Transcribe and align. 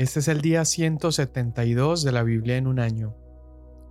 Este 0.00 0.20
es 0.20 0.28
el 0.28 0.40
día 0.40 0.64
172 0.64 2.02
de 2.02 2.10
la 2.10 2.22
Biblia 2.22 2.56
en 2.56 2.66
un 2.66 2.80
año. 2.80 3.14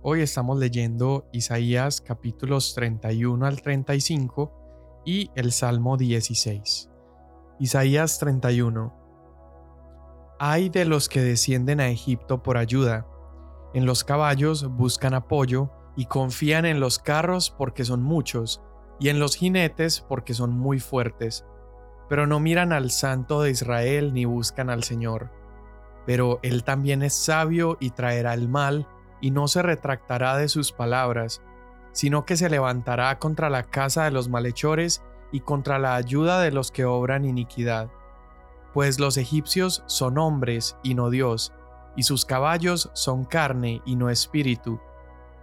Hoy 0.02 0.22
estamos 0.22 0.58
leyendo 0.58 1.28
Isaías 1.32 2.00
capítulos 2.00 2.74
31 2.74 3.46
al 3.46 3.62
35 3.62 5.02
y 5.04 5.30
el 5.36 5.52
Salmo 5.52 5.96
16. 5.96 6.90
Isaías 7.60 8.18
31. 8.18 8.92
Hay 10.40 10.68
de 10.68 10.84
los 10.84 11.08
que 11.08 11.22
descienden 11.22 11.78
a 11.78 11.90
Egipto 11.90 12.42
por 12.42 12.58
ayuda. 12.58 13.06
En 13.72 13.86
los 13.86 14.02
caballos 14.02 14.68
buscan 14.68 15.14
apoyo 15.14 15.70
y 15.96 16.06
confían 16.06 16.64
en 16.64 16.80
los 16.80 16.98
carros 16.98 17.54
porque 17.56 17.84
son 17.84 18.02
muchos, 18.02 18.60
y 18.98 19.10
en 19.10 19.20
los 19.20 19.36
jinetes 19.36 20.00
porque 20.00 20.34
son 20.34 20.58
muy 20.58 20.80
fuertes. 20.80 21.46
Pero 22.08 22.26
no 22.26 22.40
miran 22.40 22.72
al 22.72 22.90
Santo 22.90 23.42
de 23.42 23.52
Israel 23.52 24.12
ni 24.12 24.24
buscan 24.24 24.70
al 24.70 24.82
Señor 24.82 25.38
pero 26.10 26.40
él 26.42 26.64
también 26.64 27.04
es 27.04 27.14
sabio 27.14 27.76
y 27.78 27.90
traerá 27.90 28.34
el 28.34 28.48
mal, 28.48 28.88
y 29.20 29.30
no 29.30 29.46
se 29.46 29.62
retractará 29.62 30.36
de 30.36 30.48
sus 30.48 30.72
palabras, 30.72 31.40
sino 31.92 32.24
que 32.24 32.36
se 32.36 32.50
levantará 32.50 33.16
contra 33.20 33.48
la 33.48 33.62
casa 33.62 34.06
de 34.06 34.10
los 34.10 34.28
malhechores 34.28 35.04
y 35.30 35.38
contra 35.38 35.78
la 35.78 35.94
ayuda 35.94 36.40
de 36.40 36.50
los 36.50 36.72
que 36.72 36.84
obran 36.84 37.24
iniquidad. 37.24 37.90
Pues 38.74 38.98
los 38.98 39.18
egipcios 39.18 39.84
son 39.86 40.18
hombres 40.18 40.76
y 40.82 40.96
no 40.96 41.10
Dios, 41.10 41.52
y 41.94 42.02
sus 42.02 42.24
caballos 42.24 42.90
son 42.92 43.24
carne 43.24 43.80
y 43.86 43.94
no 43.94 44.10
espíritu. 44.10 44.80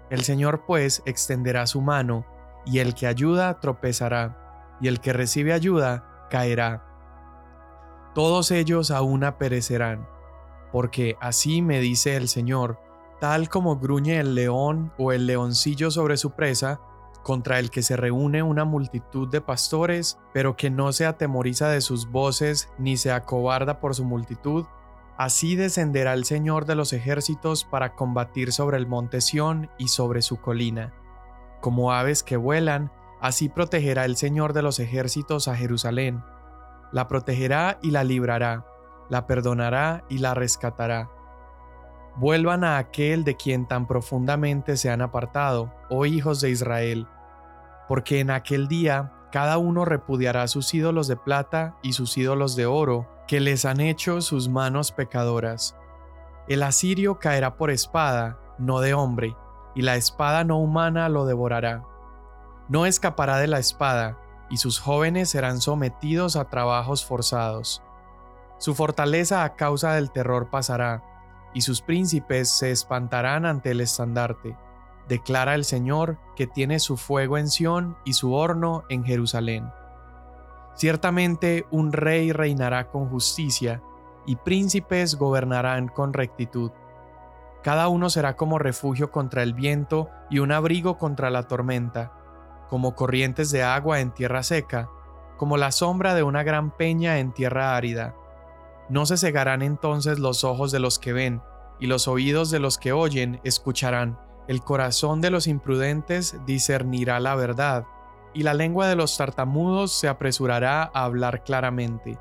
El 0.10 0.26
Señor 0.26 0.66
pues 0.66 1.02
extenderá 1.06 1.66
su 1.66 1.80
mano, 1.80 2.26
y 2.66 2.80
el 2.80 2.94
que 2.94 3.08
ayuda 3.08 3.62
tropezará, 3.62 4.76
y 4.82 4.90
el 4.90 5.00
que 5.00 5.14
recibe 5.14 5.54
ayuda 5.54 6.28
caerá. 6.30 6.84
Todos 8.14 8.52
ellos 8.52 8.92
a 8.92 9.02
una 9.02 9.38
perecerán 9.38 10.17
porque 10.72 11.18
así 11.20 11.62
me 11.62 11.80
dice 11.80 12.16
el 12.16 12.28
Señor, 12.28 12.80
tal 13.20 13.50
como 13.50 13.78
gruñe 13.78 14.20
el 14.20 14.36
león 14.36 14.92
o 14.98 15.12
el 15.12 15.28
leoncillo 15.28 15.92
sobre 15.92 16.18
su 16.18 16.32
presa, 16.32 16.80
contra 17.24 17.60
el 17.60 17.72
que 17.72 17.84
se 17.84 17.98
reúne 17.98 18.42
una 18.42 18.64
multitud 18.64 19.28
de 19.28 19.42
pastores, 19.42 20.18
pero 20.34 20.56
que 20.56 20.70
no 20.70 20.94
se 20.94 21.06
atemoriza 21.06 21.68
de 21.70 21.82
sus 21.82 22.10
voces 22.10 22.70
ni 22.78 22.96
se 22.96 23.12
acobarda 23.12 23.82
por 23.82 23.96
su 23.96 24.06
multitud, 24.06 24.66
así 25.18 25.56
descenderá 25.56 26.14
el 26.14 26.24
Señor 26.24 26.66
de 26.66 26.76
los 26.76 26.94
ejércitos 26.94 27.66
para 27.66 27.96
combatir 27.96 28.54
sobre 28.54 28.78
el 28.78 28.88
monte 28.88 29.20
Sión 29.20 29.70
y 29.78 29.90
sobre 29.90 30.22
su 30.22 30.40
colina. 30.40 30.94
Como 31.60 31.92
aves 31.92 32.24
que 32.24 32.38
vuelan, 32.38 32.92
así 33.20 33.50
protegerá 33.50 34.06
el 34.06 34.16
Señor 34.16 34.54
de 34.54 34.62
los 34.62 34.80
ejércitos 34.80 35.48
a 35.48 35.56
Jerusalén. 35.56 36.24
La 36.94 37.10
protegerá 37.10 37.78
y 37.82 37.92
la 37.92 38.06
librará 38.06 38.66
la 39.10 39.28
perdonará 39.28 40.04
y 40.10 40.20
la 40.20 40.34
rescatará. 40.34 41.10
Vuelvan 42.16 42.64
a 42.64 42.78
aquel 42.78 43.24
de 43.24 43.36
quien 43.36 43.68
tan 43.68 43.86
profundamente 43.86 44.76
se 44.76 44.90
han 44.90 45.02
apartado, 45.02 45.74
oh 45.90 46.06
hijos 46.06 46.42
de 46.42 46.50
Israel, 46.50 47.08
porque 47.88 48.20
en 48.20 48.32
aquel 48.32 48.68
día 48.68 49.14
cada 49.32 49.58
uno 49.58 49.86
repudiará 49.86 50.48
sus 50.48 50.74
ídolos 50.74 51.08
de 51.08 51.16
plata 51.16 51.78
y 51.82 51.94
sus 51.94 52.18
ídolos 52.18 52.56
de 52.56 52.66
oro, 52.66 53.08
que 53.28 53.40
les 53.40 53.66
han 53.66 53.82
hecho 53.82 54.22
sus 54.22 54.50
manos 54.50 54.92
pecadoras. 54.92 55.76
El 56.48 56.64
asirio 56.64 57.20
caerá 57.20 57.58
por 57.58 57.70
espada, 57.70 58.40
no 58.58 58.80
de 58.80 58.94
hombre, 58.94 59.36
y 59.76 59.82
la 59.82 59.96
espada 59.96 60.44
no 60.44 60.58
humana 60.58 61.10
lo 61.10 61.26
devorará. 61.26 61.84
No 62.70 62.86
escapará 62.86 63.38
de 63.38 63.48
la 63.48 63.60
espada, 63.60 64.18
y 64.50 64.58
sus 64.58 64.80
jóvenes 64.80 65.30
serán 65.30 65.60
sometidos 65.60 66.36
a 66.36 66.46
trabajos 66.46 67.06
forzados. 67.06 67.84
Su 68.60 68.74
fortaleza 68.74 69.44
a 69.44 69.56
causa 69.56 69.94
del 69.94 70.12
terror 70.12 70.50
pasará, 70.50 71.04
y 71.54 71.62
sus 71.62 71.82
príncipes 71.82 72.50
se 72.50 72.72
espantarán 72.72 73.46
ante 73.46 73.72
el 73.72 73.82
estandarte. 73.82 74.58
Declara 75.08 75.56
el 75.56 75.64
Señor 75.64 76.18
que 76.36 76.48
tiene 76.48 76.80
su 76.80 76.98
fuego 76.98 77.38
en 77.38 77.50
Sión 77.50 77.98
y 78.04 78.14
su 78.14 78.34
horno 78.34 78.84
en 78.90 79.04
Jerusalén. 79.06 79.72
Ciertamente 80.74 81.66
un 81.72 81.94
rey 81.94 82.32
reinará 82.32 82.90
con 82.90 83.10
justicia, 83.10 83.82
y 84.26 84.36
príncipes 84.36 85.16
gobernarán 85.16 85.88
con 85.88 86.12
rectitud. 86.12 86.72
Cada 87.64 87.88
uno 87.88 88.10
será 88.10 88.36
como 88.36 88.60
refugio 88.60 89.10
contra 89.10 89.42
el 89.42 89.54
viento 89.54 90.10
y 90.30 90.40
un 90.40 90.52
abrigo 90.52 90.98
contra 90.98 91.30
la 91.30 91.44
tormenta, 91.44 92.12
como 92.70 92.94
corrientes 92.94 93.52
de 93.52 93.64
agua 93.64 94.02
en 94.02 94.12
tierra 94.12 94.44
seca, 94.44 94.90
como 95.38 95.56
la 95.56 95.72
sombra 95.72 96.14
de 96.14 96.24
una 96.24 96.44
gran 96.44 96.72
peña 96.72 97.20
en 97.20 97.32
tierra 97.32 97.78
árida 97.78 98.16
no 98.90 99.06
se 99.06 99.18
cegarán 99.18 99.62
entonces 99.62 100.20
los 100.20 100.44
ojos 100.44 100.72
de 100.72 100.80
los 100.80 101.00
que 101.00 101.14
ven, 101.14 101.42
y 101.80 101.88
los 101.88 102.08
oídos 102.08 102.50
de 102.50 102.60
los 102.60 102.78
que 102.78 102.94
oyen 102.94 103.40
escucharán. 103.44 104.20
El 104.48 104.62
corazón 104.62 105.22
de 105.22 105.30
los 105.30 105.48
imprudentes 105.48 106.38
discernirá 106.46 107.20
la 107.20 107.36
verdad, 107.36 107.86
y 108.34 108.44
la 108.44 108.54
lengua 108.54 108.88
de 108.88 108.96
los 108.96 109.18
tartamudos 109.18 109.92
se 109.92 110.08
apresurará 110.08 110.84
a 110.94 111.04
hablar 111.04 111.44
claramente. 111.44 112.18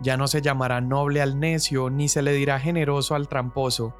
Ya 0.00 0.16
no 0.16 0.26
se 0.26 0.42
llamará 0.42 0.80
noble 0.80 1.22
al 1.22 1.38
necio, 1.38 1.88
ni 1.88 2.08
se 2.08 2.22
le 2.22 2.32
dirá 2.32 2.58
generoso 2.58 3.14
al 3.14 3.28
tramposo, 3.28 3.94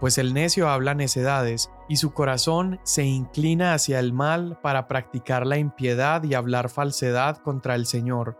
pues 0.00 0.18
el 0.18 0.34
necio 0.34 0.68
habla 0.68 0.94
necedades, 0.94 1.70
y 1.88 1.96
su 1.96 2.12
corazón 2.12 2.80
se 2.82 3.04
inclina 3.04 3.72
hacia 3.72 3.98
el 4.00 4.12
mal 4.12 4.58
para 4.62 4.88
practicar 4.88 5.46
la 5.46 5.58
impiedad 5.58 6.22
y 6.24 6.34
hablar 6.34 6.68
falsedad 6.68 7.38
contra 7.38 7.74
el 7.74 7.86
Señor, 7.86 8.36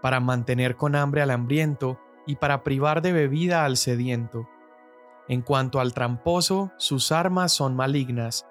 para 0.00 0.20
mantener 0.20 0.76
con 0.76 0.94
hambre 0.94 1.22
al 1.22 1.30
hambriento 1.30 1.98
y 2.26 2.36
para 2.36 2.62
privar 2.62 3.02
de 3.02 3.12
bebida 3.12 3.64
al 3.64 3.76
sediento. 3.76 4.48
En 5.28 5.42
cuanto 5.42 5.80
al 5.80 5.94
tramposo, 5.94 6.72
sus 6.76 7.12
armas 7.12 7.52
son 7.52 7.74
malignas, 7.74 8.46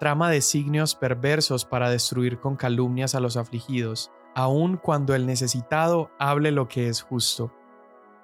trama 0.00 0.30
designios 0.30 0.94
perversos 0.94 1.64
para 1.64 1.90
destruir 1.90 2.40
con 2.40 2.56
calumnias 2.56 3.14
a 3.14 3.20
los 3.20 3.36
afligidos, 3.36 4.10
aun 4.34 4.76
cuando 4.76 5.14
el 5.14 5.26
necesitado 5.26 6.10
hable 6.18 6.50
lo 6.50 6.68
que 6.68 6.88
es 6.88 7.02
justo. 7.02 7.52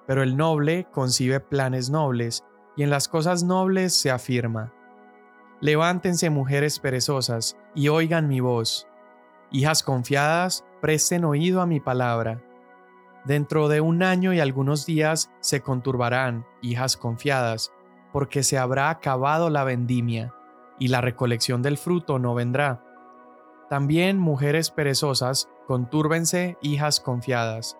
Pero 0.05 0.21
el 0.21 0.35
noble 0.35 0.87
concibe 0.91 1.39
planes 1.39 1.89
nobles, 1.89 2.43
y 2.75 2.83
en 2.83 2.89
las 2.89 3.07
cosas 3.07 3.43
nobles 3.43 3.93
se 3.93 4.11
afirma. 4.11 4.73
Levántense 5.61 6.29
mujeres 6.29 6.79
perezosas, 6.79 7.57
y 7.73 7.87
oigan 7.87 8.27
mi 8.27 8.41
voz. 8.41 8.87
Hijas 9.51 9.81
confiadas, 9.81 10.65
presten 10.81 11.23
oído 11.23 11.61
a 11.61 11.65
mi 11.65 11.79
palabra 11.79 12.41
Dentro 13.25 13.69
de 13.69 13.79
un 13.79 14.03
año 14.03 14.33
y 14.33 14.41
algunos 14.41 14.85
días 14.85 15.31
se 15.39 15.61
conturbarán, 15.61 16.45
hijas 16.61 16.97
confiadas, 16.97 17.71
porque 18.11 18.43
se 18.43 18.57
habrá 18.57 18.89
acabado 18.89 19.49
la 19.49 19.63
vendimia, 19.63 20.33
y 20.77 20.89
la 20.89 20.99
recolección 20.99 21.61
del 21.61 21.77
fruto 21.77 22.19
no 22.19 22.35
vendrá. 22.35 22.83
También 23.69 24.19
mujeres 24.19 24.71
perezosas, 24.71 25.47
contúrbense, 25.67 26.57
hijas 26.61 26.99
confiadas. 26.99 27.77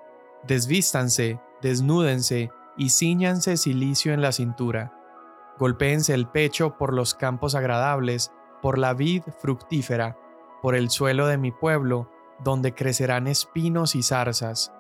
Desvístanse, 0.48 1.42
desnúdense, 1.62 2.50
y 2.78 2.90
ciñanse 2.90 3.58
silicio 3.58 4.14
en 4.14 4.22
la 4.22 4.32
cintura. 4.32 4.94
Golpéense 5.60 6.14
el 6.14 6.28
pecho 6.28 6.78
por 6.78 6.94
los 6.94 7.14
campos 7.14 7.54
agradables, 7.54 8.32
por 8.62 8.78
la 8.78 8.94
vid 8.94 9.24
fructífera, 9.40 10.18
por 10.62 10.76
el 10.76 10.90
suelo 10.90 11.28
de 11.28 11.38
mi 11.38 11.52
pueblo, 11.52 12.10
donde 12.44 12.74
crecerán 12.74 13.28
espinos 13.28 13.94
y 13.96 14.02
zarzas 14.02 14.72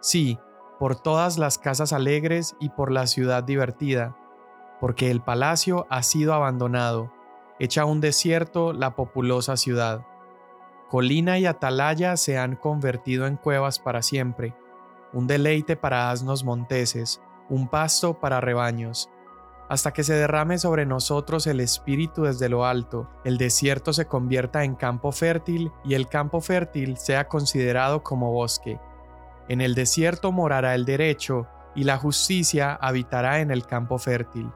Sí, 0.00 0.38
por 0.78 0.96
todas 0.96 1.36
las 1.36 1.58
casas 1.58 1.92
alegres 1.92 2.56
y 2.58 2.70
por 2.70 2.90
la 2.90 3.06
ciudad 3.06 3.44
divertida, 3.44 4.16
porque 4.80 5.10
el 5.10 5.20
palacio 5.20 5.86
ha 5.90 6.02
sido 6.02 6.32
abandonado, 6.32 7.12
hecha 7.58 7.84
un 7.84 8.00
desierto 8.00 8.72
la 8.72 8.96
populosa 8.96 9.58
ciudad. 9.58 10.06
Colina 10.88 11.38
y 11.38 11.44
atalaya 11.44 12.16
se 12.16 12.38
han 12.38 12.56
convertido 12.56 13.26
en 13.26 13.36
cuevas 13.36 13.78
para 13.78 14.00
siempre, 14.00 14.56
un 15.12 15.26
deleite 15.26 15.76
para 15.76 16.10
asnos 16.10 16.44
monteses, 16.44 17.20
un 17.50 17.68
pasto 17.68 18.14
para 18.14 18.40
rebaños. 18.40 19.10
Hasta 19.68 19.92
que 19.92 20.02
se 20.02 20.14
derrame 20.14 20.56
sobre 20.58 20.86
nosotros 20.86 21.46
el 21.46 21.60
espíritu 21.60 22.22
desde 22.22 22.48
lo 22.48 22.64
alto, 22.64 23.08
el 23.24 23.36
desierto 23.36 23.92
se 23.92 24.06
convierta 24.06 24.64
en 24.64 24.76
campo 24.76 25.12
fértil 25.12 25.70
y 25.84 25.92
el 25.92 26.08
campo 26.08 26.40
fértil 26.40 26.96
sea 26.96 27.28
considerado 27.28 28.02
como 28.02 28.32
bosque 28.32 28.80
en 29.50 29.60
el 29.60 29.74
desierto 29.74 30.30
morará 30.30 30.76
el 30.76 30.84
derecho, 30.84 31.48
y 31.74 31.82
la 31.82 31.98
justicia 31.98 32.72
habitará 32.72 33.40
en 33.40 33.50
el 33.50 33.66
campo 33.66 33.98
fértil. 33.98 34.48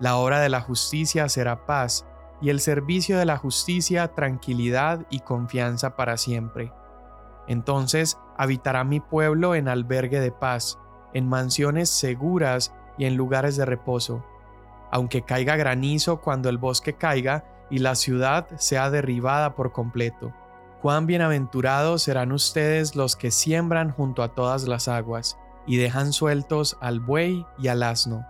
La 0.00 0.16
hora 0.16 0.38
de 0.40 0.50
la 0.50 0.60
justicia 0.60 1.30
será 1.30 1.64
paz, 1.64 2.04
y 2.42 2.50
el 2.50 2.60
servicio 2.60 3.18
de 3.18 3.24
la 3.24 3.38
justicia 3.38 4.08
tranquilidad 4.08 5.06
y 5.08 5.20
confianza 5.20 5.96
para 5.96 6.18
siempre. 6.18 6.70
Entonces 7.46 8.18
habitará 8.36 8.84
mi 8.84 9.00
pueblo 9.00 9.54
en 9.54 9.66
albergue 9.66 10.20
de 10.20 10.30
paz, 10.30 10.78
en 11.14 11.26
mansiones 11.26 11.88
seguras 11.88 12.74
y 12.98 13.06
en 13.06 13.16
lugares 13.16 13.56
de 13.56 13.64
reposo. 13.64 14.22
Aunque 14.90 15.22
caiga 15.22 15.56
granizo 15.56 16.20
cuando 16.20 16.50
el 16.50 16.58
bosque 16.58 16.92
caiga 16.92 17.46
y 17.70 17.78
la 17.78 17.94
ciudad 17.94 18.46
sea 18.58 18.90
derribada 18.90 19.54
por 19.54 19.72
completo. 19.72 20.34
Cuán 20.80 21.06
bienaventurados 21.06 22.04
serán 22.04 22.30
ustedes 22.30 22.94
los 22.94 23.16
que 23.16 23.32
siembran 23.32 23.90
junto 23.90 24.22
a 24.22 24.28
todas 24.28 24.68
las 24.68 24.86
aguas 24.86 25.36
y 25.66 25.76
dejan 25.76 26.12
sueltos 26.12 26.78
al 26.80 27.00
buey 27.00 27.44
y 27.58 27.66
al 27.66 27.82
asno. 27.82 28.24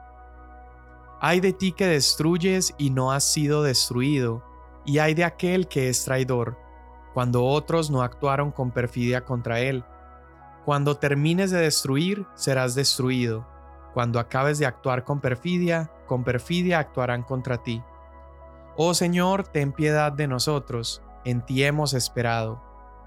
Ay 1.20 1.40
de 1.40 1.52
ti 1.52 1.72
que 1.72 1.86
destruyes 1.86 2.74
y 2.78 2.88
no 2.88 3.12
has 3.12 3.24
sido 3.24 3.62
destruido, 3.62 4.42
y 4.86 4.98
ay 4.98 5.12
de 5.12 5.24
aquel 5.24 5.68
que 5.68 5.90
es 5.90 6.04
traidor, 6.04 6.56
cuando 7.12 7.44
otros 7.44 7.90
no 7.90 8.00
actuaron 8.00 8.50
con 8.50 8.70
perfidia 8.70 9.26
contra 9.26 9.60
él. 9.60 9.84
Cuando 10.64 10.96
termines 10.96 11.50
de 11.50 11.58
destruir, 11.58 12.26
serás 12.34 12.74
destruido. 12.74 13.46
Cuando 13.92 14.18
acabes 14.20 14.58
de 14.58 14.64
actuar 14.64 15.04
con 15.04 15.20
perfidia, 15.20 15.90
con 16.06 16.24
perfidia 16.24 16.78
actuarán 16.78 17.24
contra 17.24 17.62
ti. 17.62 17.82
Oh 18.76 18.94
Señor, 18.94 19.48
ten 19.48 19.72
piedad 19.72 20.12
de 20.12 20.28
nosotros, 20.28 21.02
en 21.24 21.44
ti 21.44 21.64
hemos 21.64 21.94
esperado. 21.94 22.62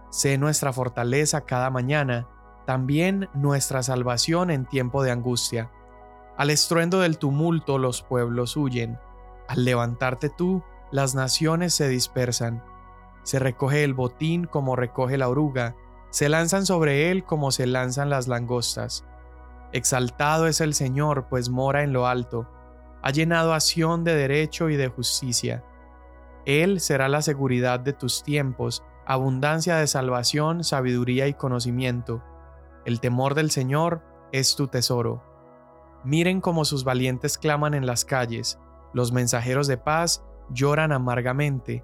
Sé 0.10 0.38
nuestra 0.38 0.74
fortaleza 0.74 1.42
cada 1.42 1.70
mañana, 1.70 2.28
también 2.66 3.30
nuestra 3.34 3.84
salvación 3.84 4.52
en 4.52 4.66
tiempo 4.66 5.04
de 5.04 5.12
angustia. 5.12 5.72
Al 6.38 6.50
estruendo 6.50 7.00
del 7.00 7.18
tumulto 7.18 7.78
los 7.78 8.02
pueblos 8.02 8.58
huyen, 8.58 9.00
al 9.48 9.66
levantarte 9.66 10.30
tú, 10.30 10.64
las 10.92 11.16
naciones 11.16 11.74
se 11.74 11.88
dispersan. 11.88 12.64
Se 13.24 13.40
recoge 13.40 13.84
el 13.84 13.94
botín 13.94 14.46
como 14.46 14.76
recoge 14.76 15.18
la 15.18 15.30
oruga, 15.30 15.76
se 16.10 16.28
lanzan 16.28 16.66
sobre 16.66 17.12
él 17.12 17.24
como 17.24 17.52
se 17.52 17.66
lanzan 17.68 18.10
las 18.10 18.28
langostas. 18.28 19.06
Exaltado 19.72 20.48
es 20.48 20.60
el 20.60 20.74
Señor, 20.74 21.28
pues 21.30 21.50
mora 21.50 21.84
en 21.84 21.94
lo 21.94 22.08
alto, 22.08 22.48
ha 23.02 23.12
llenado 23.12 23.54
a 23.54 23.60
de 23.60 24.16
derecho 24.16 24.70
y 24.70 24.76
de 24.76 24.90
justicia. 24.90 25.64
Él 26.46 26.80
será 26.80 27.08
la 27.08 27.22
seguridad 27.22 27.80
de 27.80 27.94
tus 27.94 28.24
tiempos, 28.24 28.84
abundancia 29.06 29.76
de 29.76 29.88
salvación, 29.88 30.64
sabiduría 30.64 31.28
y 31.28 31.34
conocimiento. 31.34 32.24
El 32.86 33.00
temor 33.00 33.36
del 33.36 33.52
Señor 33.52 34.02
es 34.32 34.56
tu 34.56 34.68
tesoro. 34.68 35.24
Miren 36.04 36.42
cómo 36.42 36.66
sus 36.66 36.84
valientes 36.84 37.38
claman 37.38 37.74
en 37.74 37.86
las 37.86 38.06
calles, 38.06 38.60
los 38.94 39.12
mensajeros 39.12 39.68
de 39.68 39.78
paz 39.78 40.24
lloran 40.50 40.92
amargamente, 40.92 41.84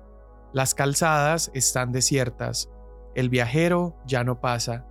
las 0.54 0.74
calzadas 0.74 1.52
están 1.54 1.92
desiertas, 1.92 2.70
el 3.16 3.30
viajero 3.30 3.96
ya 4.06 4.24
no 4.24 4.42
pasa. 4.42 4.86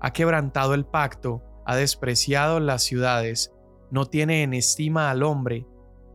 Ha 0.00 0.12
quebrantado 0.12 0.74
el 0.74 0.84
pacto, 0.84 1.42
ha 1.64 1.76
despreciado 1.76 2.60
las 2.60 2.82
ciudades, 2.82 3.52
no 3.90 4.06
tiene 4.06 4.42
en 4.42 4.54
estima 4.54 5.10
al 5.10 5.22
hombre. 5.22 5.66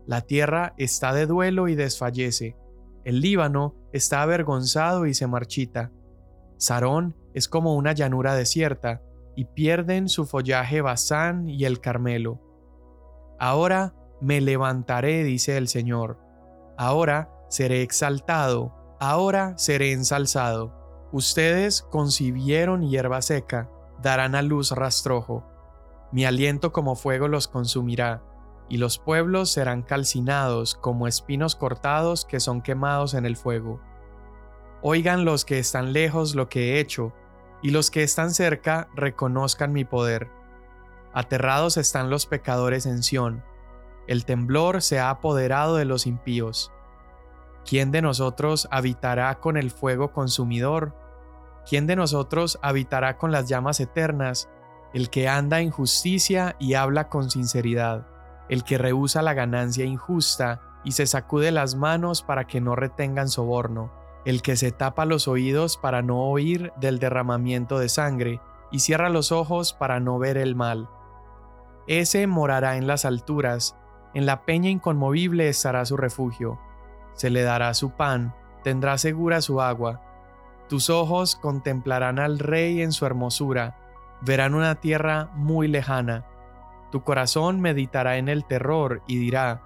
La 0.06 0.22
tierra 0.22 0.74
está 0.78 1.14
de 1.14 1.26
duelo 1.26 1.68
y 1.68 1.76
desfallece. 1.76 2.58
El 3.03 3.21
Líbano 3.21 3.75
está 3.94 4.21
avergonzado 4.21 5.06
y 5.06 5.13
se 5.13 5.27
marchita. 5.27 5.92
Sarón 6.57 7.15
es 7.33 7.48
como 7.48 7.75
una 7.75 7.94
llanura 7.94 8.36
desierta, 8.36 9.01
y 9.36 9.45
pierden 9.45 10.09
su 10.09 10.25
follaje 10.25 10.81
Basán 10.81 11.50
y 11.50 11.65
el 11.65 11.80
Carmelo. 11.80 12.39
Ahora 13.39 13.94
me 14.19 14.42
levantaré, 14.42 15.24
dice 15.24 15.57
el 15.57 15.68
Señor. 15.68 16.19
Ahora 16.77 17.33
seré 17.50 17.81
exaltado, 17.81 18.98
ahora 19.00 19.57
seré 19.57 19.94
ensalzado. 19.94 21.09
Ustedes 21.12 21.81
concibieron 21.81 22.88
hierba 22.88 23.21
seca, 23.21 23.69
darán 24.01 24.36
a 24.36 24.42
luz 24.42 24.71
rastrojo. 24.71 25.45
Mi 26.12 26.25
aliento 26.25 26.71
como 26.71 26.95
fuego 26.95 27.27
los 27.27 27.48
consumirá, 27.48 28.21
y 28.72 28.78
los 28.78 29.00
pueblos 29.00 29.52
serán 29.52 29.82
calcinados 29.82 30.76
como 30.76 31.06
espinos 31.06 31.58
cortados 31.58 32.24
que 32.24 32.40
son 32.40 32.62
quemados 32.62 33.14
en 33.16 33.26
el 33.26 33.36
fuego. 33.36 33.82
Oigan 34.82 35.26
los 35.26 35.44
que 35.44 35.60
están 35.60 35.92
lejos 35.92 36.36
lo 36.36 36.48
que 36.48 36.72
he 36.72 36.80
hecho, 36.80 37.12
y 37.62 37.72
los 37.72 37.92
que 37.92 38.02
están 38.02 38.32
cerca 38.32 38.88
reconozcan 38.96 39.74
mi 39.74 39.84
poder. 39.84 40.30
Aterrados 41.12 41.76
están 41.76 42.10
los 42.10 42.26
pecadores 42.26 42.86
en 42.86 43.04
Sión, 43.04 43.44
el 44.08 44.24
temblor 44.24 44.82
se 44.82 45.00
ha 45.00 45.10
apoderado 45.10 45.76
de 45.76 45.84
los 45.84 46.08
impíos. 46.08 46.72
¿Quién 47.66 47.92
de 47.92 48.02
nosotros 48.02 48.70
habitará 48.72 49.38
con 49.42 49.58
el 49.58 49.70
fuego 49.70 50.14
consumidor? 50.14 50.96
¿Quién 51.70 51.88
de 51.88 51.98
nosotros 51.98 52.58
habitará 52.62 53.18
con 53.18 53.34
las 53.34 53.50
llamas 53.50 53.82
eternas? 53.82 54.48
El 54.94 55.10
que 55.10 55.28
anda 55.28 55.60
en 55.60 55.72
justicia 55.72 56.56
y 56.58 56.76
habla 56.76 57.10
con 57.10 57.30
sinceridad, 57.30 58.08
el 58.51 58.63
que 58.63 58.77
rehúsa 58.77 59.24
la 59.24 59.33
ganancia 59.33 59.86
injusta 59.86 60.62
y 60.83 60.92
se 60.92 61.07
sacude 61.07 61.50
las 61.50 61.74
manos 61.74 62.21
para 62.21 62.45
que 62.45 62.62
no 62.62 62.75
retengan 62.75 63.27
soborno, 63.27 63.92
el 64.24 64.44
que 64.44 64.56
se 64.56 64.71
tapa 64.71 65.06
los 65.06 65.27
oídos 65.27 65.77
para 65.77 66.03
no 66.03 66.30
oír 66.30 66.71
del 66.80 67.00
derramamiento 67.00 67.80
de 67.80 67.89
sangre 67.89 68.39
y 68.71 68.80
cierra 68.81 69.09
los 69.09 69.31
ojos 69.31 69.74
para 69.74 70.00
no 70.00 70.19
ver 70.19 70.38
el 70.38 70.56
mal. 70.56 70.88
Ese 71.88 72.27
morará 72.27 72.77
en 72.77 72.86
las 72.86 73.06
alturas, 73.06 73.75
en 74.13 74.27
la 74.27 74.45
peña 74.45 74.69
inconmovible 74.69 75.50
estará 75.50 75.83
su 75.86 75.98
refugio 75.98 76.59
se 77.13 77.30
le 77.30 77.44
dará 77.44 77.74
su 77.74 77.92
pan, 77.92 78.33
tendrá 78.63 78.98
segura 78.98 79.42
su 79.42 79.62
agua. 79.62 80.01
Tus 80.69 80.89
ojos 80.89 81.36
contemplarán 81.36 82.19
al 82.19 82.39
rey 82.39 82.81
en 82.81 82.92
su 82.92 83.06
hermosura, 83.06 83.77
verán 84.21 84.56
una 84.56 84.75
tierra 84.75 85.30
muy 85.36 85.68
lejana. 85.68 86.25
Tu 86.92 87.04
corazón 87.04 87.62
meditará 87.62 88.18
en 88.18 88.30
el 88.30 88.46
terror 88.46 89.02
y 89.08 89.18
dirá, 89.18 89.62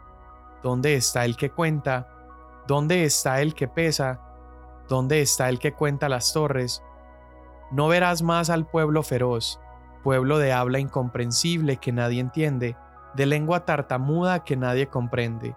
¿dónde 0.63 0.95
está 0.95 1.25
el 1.25 1.35
que 1.37 1.49
cuenta? 1.49 2.07
¿Dónde 2.67 3.03
está 3.03 3.41
el 3.41 3.53
que 3.53 3.67
pesa? 3.67 4.21
¿Dónde 4.87 5.21
está 5.21 5.49
el 5.49 5.59
que 5.59 5.73
cuenta 5.73 6.09
las 6.09 6.33
torres? 6.33 6.83
No 7.71 7.87
verás 7.87 8.21
más 8.21 8.49
al 8.49 8.67
pueblo 8.67 9.01
feroz, 9.03 9.59
pueblo 10.03 10.37
de 10.37 10.53
habla 10.53 10.79
incomprensible 10.79 11.77
que 11.77 11.91
nadie 11.91 12.21
entiende, 12.21 12.77
de 13.15 13.25
lengua 13.25 13.65
tartamuda 13.65 14.43
que 14.43 14.57
nadie 14.57 14.87
comprende 14.87 15.55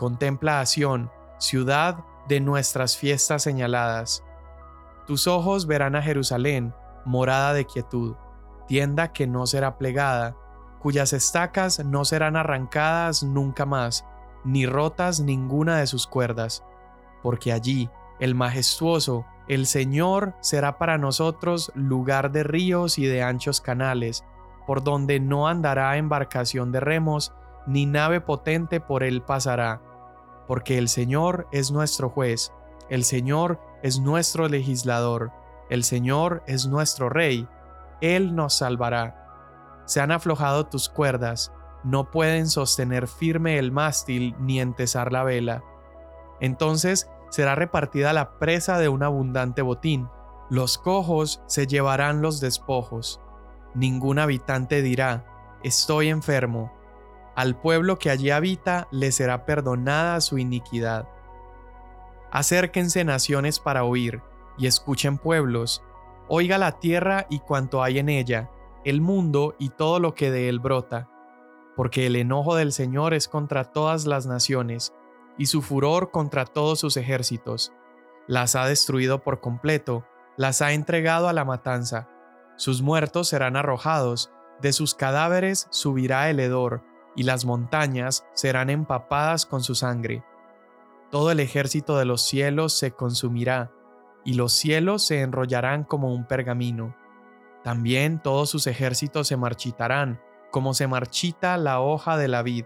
Contempla 0.00 0.60
a 0.60 0.64
ciudad 0.66 2.04
de 2.26 2.40
nuestras 2.40 2.96
fiestas 2.96 3.42
señaladas. 3.42 4.24
Tus 5.06 5.26
ojos 5.26 5.66
verán 5.66 5.94
a 5.94 6.00
Jerusalén, 6.00 6.74
morada 7.04 7.52
de 7.52 7.66
quietud, 7.66 8.16
tienda 8.66 9.12
que 9.12 9.26
no 9.26 9.44
será 9.44 9.76
plegada, 9.76 10.36
cuyas 10.80 11.12
estacas 11.12 11.84
no 11.84 12.04
serán 12.04 12.36
arrancadas 12.36 13.22
nunca 13.22 13.66
más, 13.66 14.04
ni 14.44 14.66
rotas 14.66 15.20
ninguna 15.20 15.78
de 15.78 15.86
sus 15.86 16.06
cuerdas, 16.06 16.64
porque 17.22 17.52
allí 17.52 17.90
el 18.18 18.34
majestuoso, 18.34 19.26
el 19.48 19.66
Señor 19.66 20.34
será 20.40 20.78
para 20.78 20.98
nosotros 20.98 21.72
lugar 21.74 22.32
de 22.32 22.42
ríos 22.42 22.98
y 22.98 23.06
de 23.06 23.22
anchos 23.22 23.60
canales, 23.60 24.24
por 24.66 24.82
donde 24.82 25.20
no 25.20 25.48
andará 25.48 25.96
embarcación 25.96 26.72
de 26.72 26.80
remos, 26.80 27.32
ni 27.66 27.86
nave 27.86 28.20
potente 28.20 28.80
por 28.80 29.02
él 29.02 29.22
pasará 29.22 29.80
porque 30.50 30.78
el 30.78 30.88
Señor 30.88 31.46
es 31.52 31.70
nuestro 31.70 32.10
juez, 32.10 32.52
el 32.88 33.04
Señor 33.04 33.60
es 33.84 34.00
nuestro 34.00 34.48
legislador, 34.48 35.30
el 35.68 35.84
Señor 35.84 36.42
es 36.48 36.66
nuestro 36.66 37.08
Rey, 37.08 37.46
Él 38.00 38.34
nos 38.34 38.54
salvará. 38.54 39.19
Se 39.90 40.00
han 40.00 40.12
aflojado 40.12 40.66
tus 40.66 40.88
cuerdas, 40.88 41.52
no 41.82 42.12
pueden 42.12 42.46
sostener 42.46 43.08
firme 43.08 43.58
el 43.58 43.72
mástil 43.72 44.36
ni 44.38 44.60
entesar 44.60 45.10
la 45.10 45.24
vela. 45.24 45.64
Entonces 46.38 47.10
será 47.28 47.56
repartida 47.56 48.12
la 48.12 48.38
presa 48.38 48.78
de 48.78 48.88
un 48.88 49.02
abundante 49.02 49.62
botín, 49.62 50.08
los 50.48 50.78
cojos 50.78 51.42
se 51.48 51.66
llevarán 51.66 52.22
los 52.22 52.38
despojos. 52.38 53.20
Ningún 53.74 54.20
habitante 54.20 54.80
dirá, 54.80 55.26
estoy 55.64 56.06
enfermo, 56.06 56.72
al 57.34 57.60
pueblo 57.60 57.98
que 57.98 58.10
allí 58.10 58.30
habita 58.30 58.86
le 58.92 59.10
será 59.10 59.44
perdonada 59.44 60.20
su 60.20 60.38
iniquidad. 60.38 61.08
Acérquense 62.30 63.02
naciones 63.02 63.58
para 63.58 63.82
oír, 63.82 64.22
y 64.56 64.68
escuchen 64.68 65.18
pueblos, 65.18 65.82
oiga 66.28 66.58
la 66.58 66.78
tierra 66.78 67.26
y 67.28 67.40
cuanto 67.40 67.82
hay 67.82 67.98
en 67.98 68.08
ella, 68.08 68.50
el 68.84 69.00
mundo 69.00 69.54
y 69.58 69.70
todo 69.70 70.00
lo 70.00 70.14
que 70.14 70.30
de 70.30 70.48
él 70.48 70.58
brota, 70.58 71.08
porque 71.76 72.06
el 72.06 72.16
enojo 72.16 72.56
del 72.56 72.72
Señor 72.72 73.14
es 73.14 73.28
contra 73.28 73.64
todas 73.64 74.06
las 74.06 74.26
naciones, 74.26 74.94
y 75.38 75.46
su 75.46 75.62
furor 75.62 76.10
contra 76.10 76.44
todos 76.44 76.80
sus 76.80 76.96
ejércitos. 76.96 77.72
Las 78.26 78.54
ha 78.56 78.66
destruido 78.66 79.22
por 79.22 79.40
completo, 79.40 80.04
las 80.36 80.62
ha 80.62 80.72
entregado 80.72 81.28
a 81.28 81.32
la 81.32 81.44
matanza. 81.44 82.08
Sus 82.56 82.82
muertos 82.82 83.28
serán 83.28 83.56
arrojados, 83.56 84.30
de 84.60 84.72
sus 84.72 84.94
cadáveres 84.94 85.66
subirá 85.70 86.28
el 86.28 86.40
hedor, 86.40 86.82
y 87.16 87.22
las 87.22 87.44
montañas 87.44 88.26
serán 88.34 88.70
empapadas 88.70 89.46
con 89.46 89.62
su 89.62 89.74
sangre. 89.74 90.22
Todo 91.10 91.30
el 91.30 91.40
ejército 91.40 91.98
de 91.98 92.04
los 92.04 92.22
cielos 92.22 92.78
se 92.78 92.92
consumirá, 92.92 93.72
y 94.24 94.34
los 94.34 94.52
cielos 94.52 95.06
se 95.06 95.22
enrollarán 95.22 95.84
como 95.84 96.14
un 96.14 96.26
pergamino. 96.26 96.94
También 97.62 98.20
todos 98.22 98.48
sus 98.50 98.66
ejércitos 98.66 99.28
se 99.28 99.36
marchitarán, 99.36 100.20
como 100.50 100.74
se 100.74 100.86
marchita 100.86 101.56
la 101.56 101.80
hoja 101.80 102.16
de 102.16 102.28
la 102.28 102.42
vid, 102.42 102.64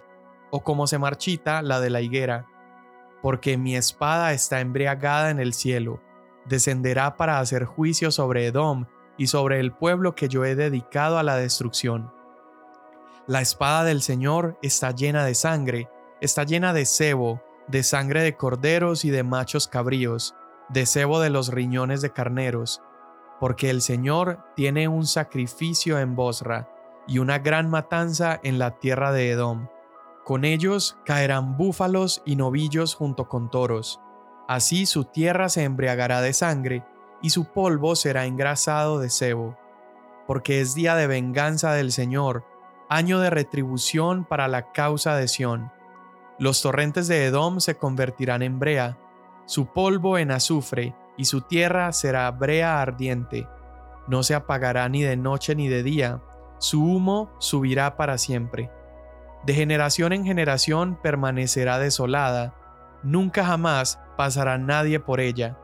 o 0.50 0.62
como 0.62 0.86
se 0.86 0.98
marchita 0.98 1.62
la 1.62 1.80
de 1.80 1.90
la 1.90 2.00
higuera. 2.00 2.46
Porque 3.22 3.56
mi 3.56 3.76
espada 3.76 4.32
está 4.32 4.60
embriagada 4.60 5.30
en 5.30 5.40
el 5.40 5.54
cielo, 5.54 6.00
descenderá 6.44 7.16
para 7.16 7.40
hacer 7.40 7.64
juicio 7.64 8.10
sobre 8.10 8.46
Edom 8.46 8.86
y 9.16 9.28
sobre 9.28 9.60
el 9.60 9.72
pueblo 9.72 10.14
que 10.14 10.28
yo 10.28 10.44
he 10.44 10.54
dedicado 10.54 11.18
a 11.18 11.22
la 11.22 11.36
destrucción 11.36 12.12
La 13.26 13.40
espada 13.40 13.84
del 13.84 14.02
Señor 14.02 14.58
está 14.60 14.90
llena 14.90 15.24
de 15.24 15.34
sangre, 15.34 15.88
está 16.20 16.44
llena 16.44 16.72
de 16.72 16.84
cebo, 16.84 17.42
de 17.68 17.82
sangre 17.82 18.22
de 18.22 18.36
corderos 18.36 19.04
y 19.04 19.10
de 19.10 19.22
machos 19.22 19.68
cabríos, 19.68 20.34
de 20.68 20.84
cebo 20.86 21.20
de 21.20 21.30
los 21.30 21.48
riñones 21.48 22.02
de 22.02 22.12
carneros, 22.12 22.82
porque 23.44 23.68
el 23.68 23.82
Señor 23.82 24.38
tiene 24.56 24.88
un 24.88 25.06
sacrificio 25.06 25.98
en 25.98 26.16
Bosra 26.16 26.66
y 27.06 27.18
una 27.18 27.40
gran 27.40 27.68
matanza 27.68 28.40
en 28.42 28.58
la 28.58 28.78
tierra 28.78 29.12
de 29.12 29.28
Edom. 29.28 29.68
Con 30.24 30.46
ellos 30.46 30.96
caerán 31.04 31.58
búfalos 31.58 32.22
y 32.24 32.36
novillos 32.36 32.94
junto 32.94 33.28
con 33.28 33.50
toros. 33.50 34.00
Así 34.48 34.86
su 34.86 35.04
tierra 35.04 35.50
se 35.50 35.62
embriagará 35.62 36.22
de 36.22 36.32
sangre, 36.32 36.86
y 37.20 37.28
su 37.28 37.44
polvo 37.44 37.96
será 37.96 38.24
engrasado 38.24 38.98
de 38.98 39.10
cebo. 39.10 39.58
Porque 40.26 40.62
es 40.62 40.74
día 40.74 40.96
de 40.96 41.06
venganza 41.06 41.74
del 41.74 41.92
Señor, 41.92 42.46
año 42.88 43.20
de 43.20 43.28
retribución 43.28 44.24
para 44.24 44.48
la 44.48 44.72
causa 44.72 45.16
de 45.16 45.28
Sión. 45.28 45.70
Los 46.38 46.62
torrentes 46.62 47.08
de 47.08 47.26
Edom 47.26 47.60
se 47.60 47.74
convertirán 47.74 48.40
en 48.40 48.58
brea, 48.58 48.96
su 49.44 49.66
polvo 49.66 50.16
en 50.16 50.30
azufre, 50.30 50.94
y 51.16 51.26
su 51.26 51.40
tierra 51.42 51.92
será 51.92 52.30
brea 52.30 52.80
ardiente. 52.80 53.48
No 54.06 54.22
se 54.22 54.34
apagará 54.34 54.88
ni 54.88 55.02
de 55.02 55.16
noche 55.16 55.54
ni 55.54 55.68
de 55.68 55.82
día, 55.82 56.20
su 56.58 56.84
humo 56.84 57.30
subirá 57.38 57.96
para 57.96 58.18
siempre. 58.18 58.70
De 59.44 59.54
generación 59.54 60.12
en 60.12 60.24
generación 60.24 60.98
permanecerá 61.02 61.78
desolada, 61.78 62.54
nunca 63.02 63.44
jamás 63.44 64.00
pasará 64.16 64.58
nadie 64.58 65.00
por 65.00 65.20
ella. 65.20 65.58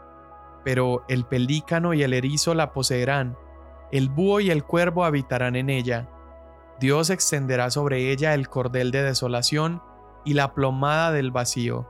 Pero 0.64 1.04
el 1.09 1.25
pelícano 1.25 1.95
y 1.95 2.02
el 2.02 2.12
erizo 2.12 2.54
la 2.54 2.73
poseerán, 2.73 3.37
el 3.92 4.09
búho 4.09 4.40
y 4.40 4.50
el 4.50 4.64
cuervo 4.64 5.04
habitarán 5.04 5.57
en 5.57 5.71
ella. 5.71 6.09
Dios 6.78 7.11
extenderá 7.11 7.71
sobre 7.71 8.11
ella 8.11 8.35
el 8.35 8.49
cordel 8.49 8.90
de 8.90 9.02
desolación 9.02 9.83
y 10.25 10.35
la 10.35 10.54
plomada 10.54 11.12
del 11.12 11.30
vacío. 11.30 11.88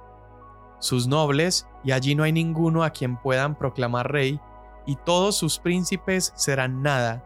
Sus 0.81 1.07
nobles, 1.07 1.69
y 1.85 1.93
allí 1.93 2.15
no 2.15 2.25
hay 2.25 2.33
ninguno 2.33 2.83
a 2.83 2.91
quien 2.91 3.17
puedan 3.17 3.57
proclamar 3.57 4.11
rey, 4.11 4.41
y 4.87 4.97
todos 4.97 5.37
sus 5.37 5.59
príncipes 5.59 6.33
serán 6.35 6.83
nada. 6.83 7.25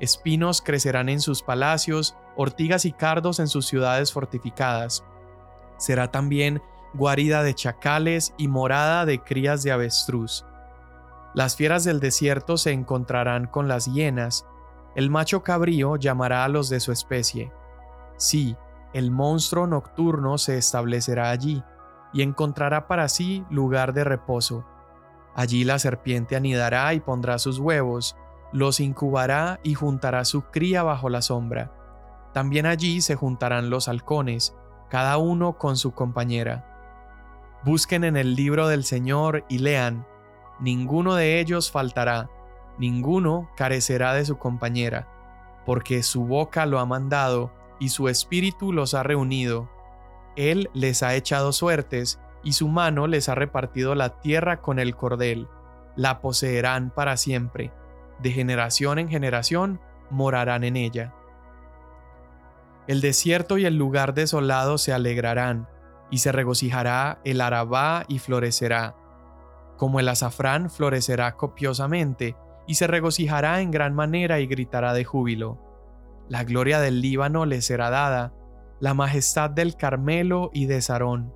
Espinos 0.00 0.60
crecerán 0.60 1.08
en 1.08 1.20
sus 1.20 1.42
palacios, 1.42 2.16
ortigas 2.36 2.84
y 2.84 2.92
cardos 2.92 3.40
en 3.40 3.48
sus 3.48 3.66
ciudades 3.66 4.12
fortificadas. 4.12 5.04
Será 5.78 6.10
también 6.10 6.62
guarida 6.94 7.42
de 7.42 7.54
chacales 7.54 8.34
y 8.38 8.48
morada 8.48 9.04
de 9.06 9.20
crías 9.20 9.62
de 9.62 9.72
avestruz. 9.72 10.44
Las 11.34 11.56
fieras 11.56 11.82
del 11.84 11.98
desierto 11.98 12.56
se 12.56 12.70
encontrarán 12.70 13.46
con 13.46 13.66
las 13.66 13.86
hienas, 13.86 14.46
el 14.94 15.10
macho 15.10 15.42
cabrío 15.42 15.96
llamará 15.96 16.44
a 16.44 16.48
los 16.48 16.68
de 16.68 16.78
su 16.78 16.92
especie. 16.92 17.52
Sí, 18.16 18.56
el 18.92 19.10
monstruo 19.10 19.66
nocturno 19.66 20.38
se 20.38 20.56
establecerá 20.56 21.30
allí, 21.30 21.64
y 22.14 22.22
encontrará 22.22 22.86
para 22.86 23.08
sí 23.08 23.44
lugar 23.50 23.92
de 23.92 24.04
reposo. 24.04 24.64
Allí 25.34 25.64
la 25.64 25.78
serpiente 25.78 26.36
anidará 26.36 26.94
y 26.94 27.00
pondrá 27.00 27.38
sus 27.38 27.58
huevos, 27.58 28.16
los 28.52 28.78
incubará 28.78 29.58
y 29.64 29.74
juntará 29.74 30.24
su 30.24 30.42
cría 30.42 30.84
bajo 30.84 31.10
la 31.10 31.20
sombra. 31.20 31.72
También 32.32 32.66
allí 32.66 33.00
se 33.00 33.16
juntarán 33.16 33.68
los 33.68 33.88
halcones, 33.88 34.56
cada 34.88 35.18
uno 35.18 35.58
con 35.58 35.76
su 35.76 35.92
compañera. 35.92 36.70
Busquen 37.64 38.04
en 38.04 38.16
el 38.16 38.36
libro 38.36 38.68
del 38.68 38.84
Señor 38.84 39.44
y 39.48 39.58
lean, 39.58 40.06
ninguno 40.60 41.16
de 41.16 41.40
ellos 41.40 41.72
faltará, 41.72 42.30
ninguno 42.78 43.50
carecerá 43.56 44.14
de 44.14 44.24
su 44.24 44.38
compañera, 44.38 45.08
porque 45.66 46.04
su 46.04 46.24
boca 46.26 46.64
lo 46.66 46.78
ha 46.78 46.86
mandado 46.86 47.50
y 47.80 47.88
su 47.88 48.08
espíritu 48.08 48.72
los 48.72 48.94
ha 48.94 49.02
reunido. 49.02 49.68
Él 50.36 50.70
les 50.74 51.02
ha 51.02 51.14
echado 51.14 51.52
suertes 51.52 52.20
y 52.42 52.52
su 52.52 52.68
mano 52.68 53.06
les 53.06 53.28
ha 53.28 53.34
repartido 53.34 53.94
la 53.94 54.20
tierra 54.20 54.60
con 54.60 54.78
el 54.78 54.94
cordel, 54.96 55.48
la 55.96 56.20
poseerán 56.20 56.90
para 56.90 57.16
siempre, 57.16 57.72
de 58.20 58.30
generación 58.30 58.98
en 58.98 59.08
generación 59.08 59.80
morarán 60.10 60.64
en 60.64 60.76
ella. 60.76 61.14
El 62.86 63.00
desierto 63.00 63.56
y 63.56 63.64
el 63.64 63.76
lugar 63.76 64.12
desolado 64.14 64.76
se 64.76 64.92
alegrarán, 64.92 65.68
y 66.10 66.18
se 66.18 66.32
regocijará 66.32 67.18
el 67.24 67.40
Arabá 67.40 68.04
y 68.08 68.18
florecerá. 68.18 68.94
Como 69.78 70.00
el 70.00 70.08
azafrán 70.08 70.70
florecerá 70.70 71.36
copiosamente, 71.36 72.36
y 72.66 72.74
se 72.74 72.86
regocijará 72.86 73.60
en 73.60 73.70
gran 73.70 73.94
manera 73.94 74.38
y 74.40 74.46
gritará 74.46 74.92
de 74.92 75.04
júbilo. 75.04 75.58
La 76.28 76.44
gloria 76.44 76.80
del 76.80 77.00
Líbano 77.00 77.46
le 77.46 77.62
será 77.62 77.90
dada, 77.90 78.32
la 78.84 78.92
majestad 78.92 79.48
del 79.48 79.76
Carmelo 79.76 80.50
y 80.52 80.66
de 80.66 80.82
Sarón. 80.82 81.32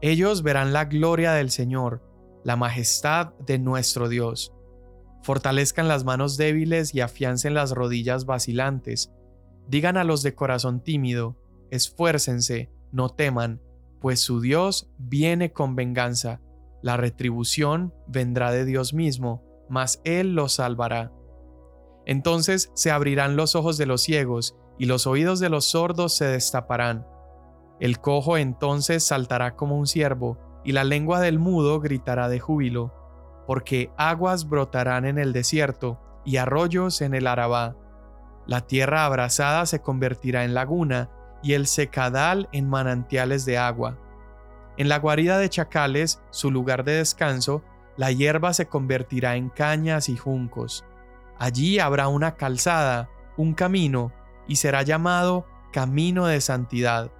Ellos 0.00 0.42
verán 0.42 0.72
la 0.72 0.86
gloria 0.86 1.32
del 1.32 1.52
Señor, 1.52 2.02
la 2.42 2.56
majestad 2.56 3.32
de 3.46 3.60
nuestro 3.60 4.08
Dios. 4.08 4.52
Fortalezcan 5.22 5.86
las 5.86 6.02
manos 6.02 6.36
débiles 6.36 6.96
y 6.96 7.00
afiancen 7.00 7.54
las 7.54 7.70
rodillas 7.70 8.26
vacilantes. 8.26 9.12
Digan 9.68 9.96
a 9.96 10.02
los 10.02 10.24
de 10.24 10.34
corazón 10.34 10.82
tímido, 10.82 11.36
esfuércense, 11.70 12.72
no 12.90 13.08
teman, 13.10 13.62
pues 14.00 14.18
su 14.18 14.40
Dios 14.40 14.90
viene 14.98 15.52
con 15.52 15.76
venganza. 15.76 16.40
La 16.82 16.96
retribución 16.96 17.94
vendrá 18.08 18.50
de 18.50 18.64
Dios 18.64 18.92
mismo, 18.92 19.44
mas 19.68 20.00
Él 20.02 20.34
los 20.34 20.54
salvará. 20.54 21.12
Entonces 22.04 22.72
se 22.74 22.90
abrirán 22.90 23.36
los 23.36 23.54
ojos 23.54 23.78
de 23.78 23.86
los 23.86 24.02
ciegos, 24.02 24.56
y 24.78 24.86
los 24.86 25.06
oídos 25.06 25.40
de 25.40 25.48
los 25.48 25.66
sordos 25.66 26.16
se 26.16 26.26
destaparán. 26.26 27.06
El 27.80 28.00
cojo 28.00 28.36
entonces 28.36 29.04
saltará 29.04 29.54
como 29.56 29.76
un 29.76 29.86
ciervo, 29.86 30.38
y 30.64 30.72
la 30.72 30.84
lengua 30.84 31.20
del 31.20 31.38
mudo 31.38 31.80
gritará 31.80 32.28
de 32.28 32.40
júbilo, 32.40 32.94
porque 33.46 33.90
aguas 33.96 34.48
brotarán 34.48 35.04
en 35.04 35.18
el 35.18 35.32
desierto, 35.32 36.00
y 36.24 36.36
arroyos 36.36 37.00
en 37.00 37.14
el 37.14 37.26
Arabá. 37.26 37.76
La 38.46 38.62
tierra 38.62 39.04
abrasada 39.04 39.66
se 39.66 39.80
convertirá 39.80 40.44
en 40.44 40.54
laguna, 40.54 41.10
y 41.42 41.52
el 41.52 41.66
secadal 41.66 42.48
en 42.52 42.68
manantiales 42.68 43.44
de 43.44 43.58
agua. 43.58 43.98
En 44.76 44.88
la 44.88 44.98
guarida 44.98 45.38
de 45.38 45.48
chacales, 45.48 46.20
su 46.30 46.50
lugar 46.50 46.84
de 46.84 46.92
descanso, 46.92 47.62
la 47.96 48.12
hierba 48.12 48.52
se 48.52 48.66
convertirá 48.66 49.36
en 49.36 49.48
cañas 49.48 50.08
y 50.08 50.16
juncos. 50.16 50.84
Allí 51.38 51.78
habrá 51.78 52.08
una 52.08 52.36
calzada, 52.36 53.08
un 53.36 53.54
camino, 53.54 54.12
y 54.48 54.56
será 54.56 54.82
llamado 54.82 55.46
camino 55.72 56.26
de 56.26 56.40
santidad. 56.40 57.12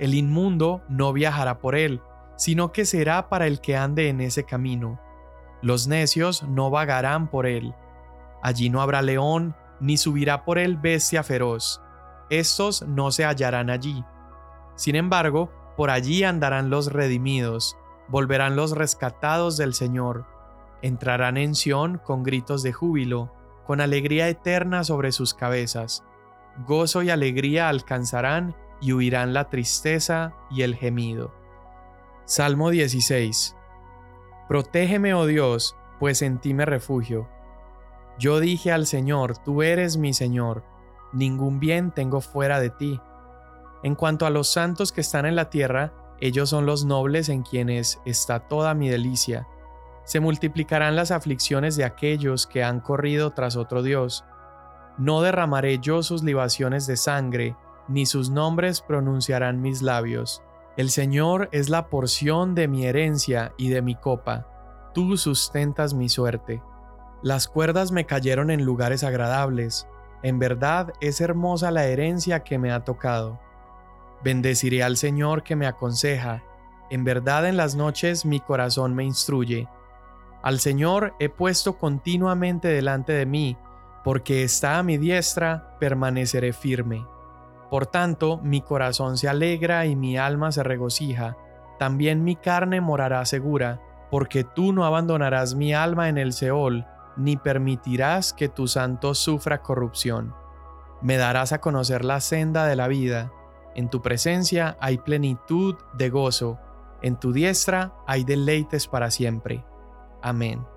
El 0.00 0.14
inmundo 0.14 0.82
no 0.88 1.12
viajará 1.12 1.60
por 1.60 1.76
él, 1.76 2.00
sino 2.36 2.72
que 2.72 2.84
será 2.84 3.28
para 3.28 3.46
el 3.46 3.60
que 3.60 3.76
ande 3.76 4.08
en 4.08 4.20
ese 4.20 4.42
camino. 4.42 4.98
Los 5.60 5.86
necios 5.86 6.42
no 6.42 6.70
vagarán 6.70 7.28
por 7.28 7.46
él. 7.46 7.74
Allí 8.42 8.70
no 8.70 8.82
habrá 8.82 9.02
león, 9.02 9.54
ni 9.78 9.96
subirá 9.96 10.44
por 10.44 10.58
él 10.58 10.76
bestia 10.76 11.22
feroz 11.22 11.80
estos 12.32 12.80
no 12.88 13.10
se 13.10 13.26
hallarán 13.26 13.68
allí. 13.68 14.02
Sin 14.74 14.96
embargo, 14.96 15.52
por 15.76 15.90
allí 15.90 16.24
andarán 16.24 16.70
los 16.70 16.90
redimidos, 16.90 17.76
volverán 18.08 18.56
los 18.56 18.72
rescatados 18.72 19.58
del 19.58 19.74
Señor, 19.74 20.24
entrarán 20.80 21.36
en 21.36 21.54
Sión 21.54 21.98
con 21.98 22.22
gritos 22.22 22.62
de 22.62 22.72
júbilo, 22.72 23.30
con 23.66 23.82
alegría 23.82 24.30
eterna 24.30 24.82
sobre 24.82 25.12
sus 25.12 25.34
cabezas. 25.34 26.04
Gozo 26.66 27.02
y 27.02 27.10
alegría 27.10 27.68
alcanzarán 27.68 28.54
y 28.80 28.92
huirán 28.92 29.32
la 29.32 29.48
tristeza 29.48 30.34
y 30.50 30.62
el 30.62 30.74
gemido. 30.74 31.34
Salmo 32.24 32.70
16 32.70 33.56
Protégeme, 34.48 35.14
oh 35.14 35.26
Dios, 35.26 35.76
pues 35.98 36.22
en 36.22 36.38
ti 36.38 36.54
me 36.54 36.66
refugio. 36.66 37.28
Yo 38.18 38.40
dije 38.40 38.72
al 38.72 38.86
Señor, 38.86 39.38
tú 39.38 39.62
eres 39.62 39.96
mi 39.96 40.12
Señor 40.12 40.64
ningún 41.12 41.60
bien 41.60 41.90
tengo 41.90 42.20
fuera 42.20 42.60
de 42.60 42.70
ti. 42.70 43.00
En 43.82 43.94
cuanto 43.94 44.26
a 44.26 44.30
los 44.30 44.48
santos 44.48 44.92
que 44.92 45.00
están 45.00 45.26
en 45.26 45.36
la 45.36 45.50
tierra, 45.50 45.92
ellos 46.20 46.50
son 46.50 46.66
los 46.66 46.84
nobles 46.84 47.28
en 47.28 47.42
quienes 47.42 48.00
está 48.04 48.40
toda 48.40 48.74
mi 48.74 48.88
delicia. 48.88 49.46
Se 50.04 50.20
multiplicarán 50.20 50.96
las 50.96 51.10
aflicciones 51.10 51.76
de 51.76 51.84
aquellos 51.84 52.46
que 52.46 52.64
han 52.64 52.80
corrido 52.80 53.30
tras 53.30 53.56
otro 53.56 53.82
Dios. 53.82 54.24
No 54.98 55.22
derramaré 55.22 55.78
yo 55.78 56.02
sus 56.02 56.22
libaciones 56.22 56.86
de 56.86 56.96
sangre, 56.96 57.56
ni 57.88 58.06
sus 58.06 58.30
nombres 58.30 58.80
pronunciarán 58.80 59.60
mis 59.60 59.82
labios. 59.82 60.42
El 60.76 60.90
Señor 60.90 61.48
es 61.52 61.68
la 61.68 61.88
porción 61.88 62.54
de 62.54 62.68
mi 62.68 62.86
herencia 62.86 63.52
y 63.56 63.68
de 63.68 63.82
mi 63.82 63.94
copa. 63.94 64.46
Tú 64.94 65.16
sustentas 65.16 65.94
mi 65.94 66.08
suerte. 66.08 66.62
Las 67.22 67.48
cuerdas 67.48 67.92
me 67.92 68.06
cayeron 68.06 68.50
en 68.50 68.64
lugares 68.64 69.04
agradables 69.04 69.86
en 70.22 70.38
verdad 70.38 70.92
es 71.00 71.20
hermosa 71.20 71.70
la 71.72 71.84
herencia 71.86 72.44
que 72.44 72.58
me 72.58 72.70
ha 72.70 72.84
tocado. 72.84 73.40
Bendeciré 74.22 74.84
al 74.84 74.96
Señor 74.96 75.42
que 75.42 75.56
me 75.56 75.66
aconseja. 75.66 76.44
En 76.90 77.02
verdad 77.02 77.48
en 77.48 77.56
las 77.56 77.74
noches 77.74 78.24
mi 78.24 78.38
corazón 78.38 78.94
me 78.94 79.04
instruye. 79.04 79.68
Al 80.42 80.60
Señor 80.60 81.14
he 81.18 81.28
puesto 81.28 81.76
continuamente 81.76 82.68
delante 82.68 83.12
de 83.12 83.26
mí, 83.26 83.56
porque 84.04 84.42
está 84.42 84.78
a 84.78 84.82
mi 84.82 84.98
diestra, 84.98 85.76
permaneceré 85.78 86.52
firme. 86.52 87.06
Por 87.70 87.86
tanto, 87.86 88.38
mi 88.42 88.60
corazón 88.60 89.16
se 89.16 89.28
alegra 89.28 89.86
y 89.86 89.96
mi 89.96 90.18
alma 90.18 90.52
se 90.52 90.62
regocija, 90.62 91.36
también 91.78 92.22
mi 92.22 92.36
carne 92.36 92.80
morará 92.80 93.24
segura, 93.24 93.80
porque 94.10 94.44
tú 94.44 94.72
no 94.72 94.84
abandonarás 94.84 95.54
mi 95.54 95.72
alma 95.72 96.08
en 96.08 96.18
el 96.18 96.32
Seol, 96.32 96.86
ni 97.16 97.36
permitirás 97.36 98.32
que 98.32 98.48
tu 98.48 98.68
santo 98.68 99.14
sufra 99.14 99.62
corrupción. 99.62 100.34
Me 101.00 101.16
darás 101.16 101.52
a 101.52 101.60
conocer 101.60 102.04
la 102.04 102.20
senda 102.20 102.66
de 102.66 102.76
la 102.76 102.88
vida, 102.88 103.32
en 103.74 103.88
tu 103.88 104.02
presencia 104.02 104.76
hay 104.80 104.98
plenitud 104.98 105.76
de 105.94 106.10
gozo, 106.10 106.58
en 107.00 107.16
tu 107.16 107.32
diestra 107.32 107.92
hay 108.06 108.22
deleites 108.24 108.86
para 108.86 109.10
siempre. 109.10 109.64
Amén. 110.20 110.71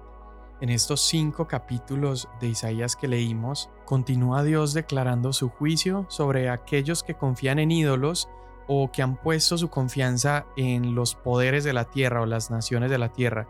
En 0.65 0.72
estos 0.72 1.01
cinco 1.01 1.48
capítulos 1.48 2.27
de 2.39 2.48
Isaías 2.48 2.95
que 2.95 3.07
leímos, 3.07 3.69
continúa 3.86 4.41
Dios 4.41 4.74
declarando 4.74 5.31
su 5.31 5.50
juicio 5.50 6.07
sobre 6.10 6.50
aquellos 6.50 7.03
que 7.03 7.13
confían 7.13 7.60
en 7.60 7.69
ídolos 7.69 8.29
o 8.65 8.91
que 8.91 9.03
han 9.03 9.15
puesto 9.15 9.60
su 9.60 9.69
confianza 9.69 10.48
en 10.57 10.95
los 10.95 11.13
poderes 11.13 11.65
de 11.65 11.74
la 11.74 11.84
tierra 11.91 12.22
o 12.22 12.25
las 12.25 12.50
naciones 12.50 12.89
de 12.89 12.98
la 12.98 13.12
tierra. 13.12 13.48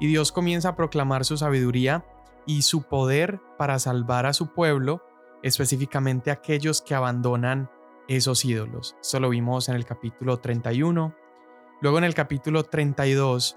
Y 0.00 0.08
Dios 0.08 0.32
comienza 0.32 0.68
a 0.68 0.76
proclamar 0.76 1.24
su 1.24 1.38
sabiduría 1.38 2.04
y 2.44 2.60
su 2.60 2.82
poder 2.82 3.40
para 3.56 3.78
salvar 3.78 4.26
a 4.26 4.34
su 4.34 4.52
pueblo, 4.52 5.02
específicamente 5.42 6.30
aquellos 6.30 6.82
que 6.82 6.94
abandonan 6.94 7.70
esos 8.06 8.44
ídolos. 8.44 8.96
Esto 9.00 9.18
lo 9.18 9.30
vimos 9.30 9.70
en 9.70 9.76
el 9.76 9.86
capítulo 9.86 10.36
31. 10.36 11.14
Luego 11.80 11.96
en 11.96 12.04
el 12.04 12.12
capítulo 12.12 12.64
32, 12.64 13.56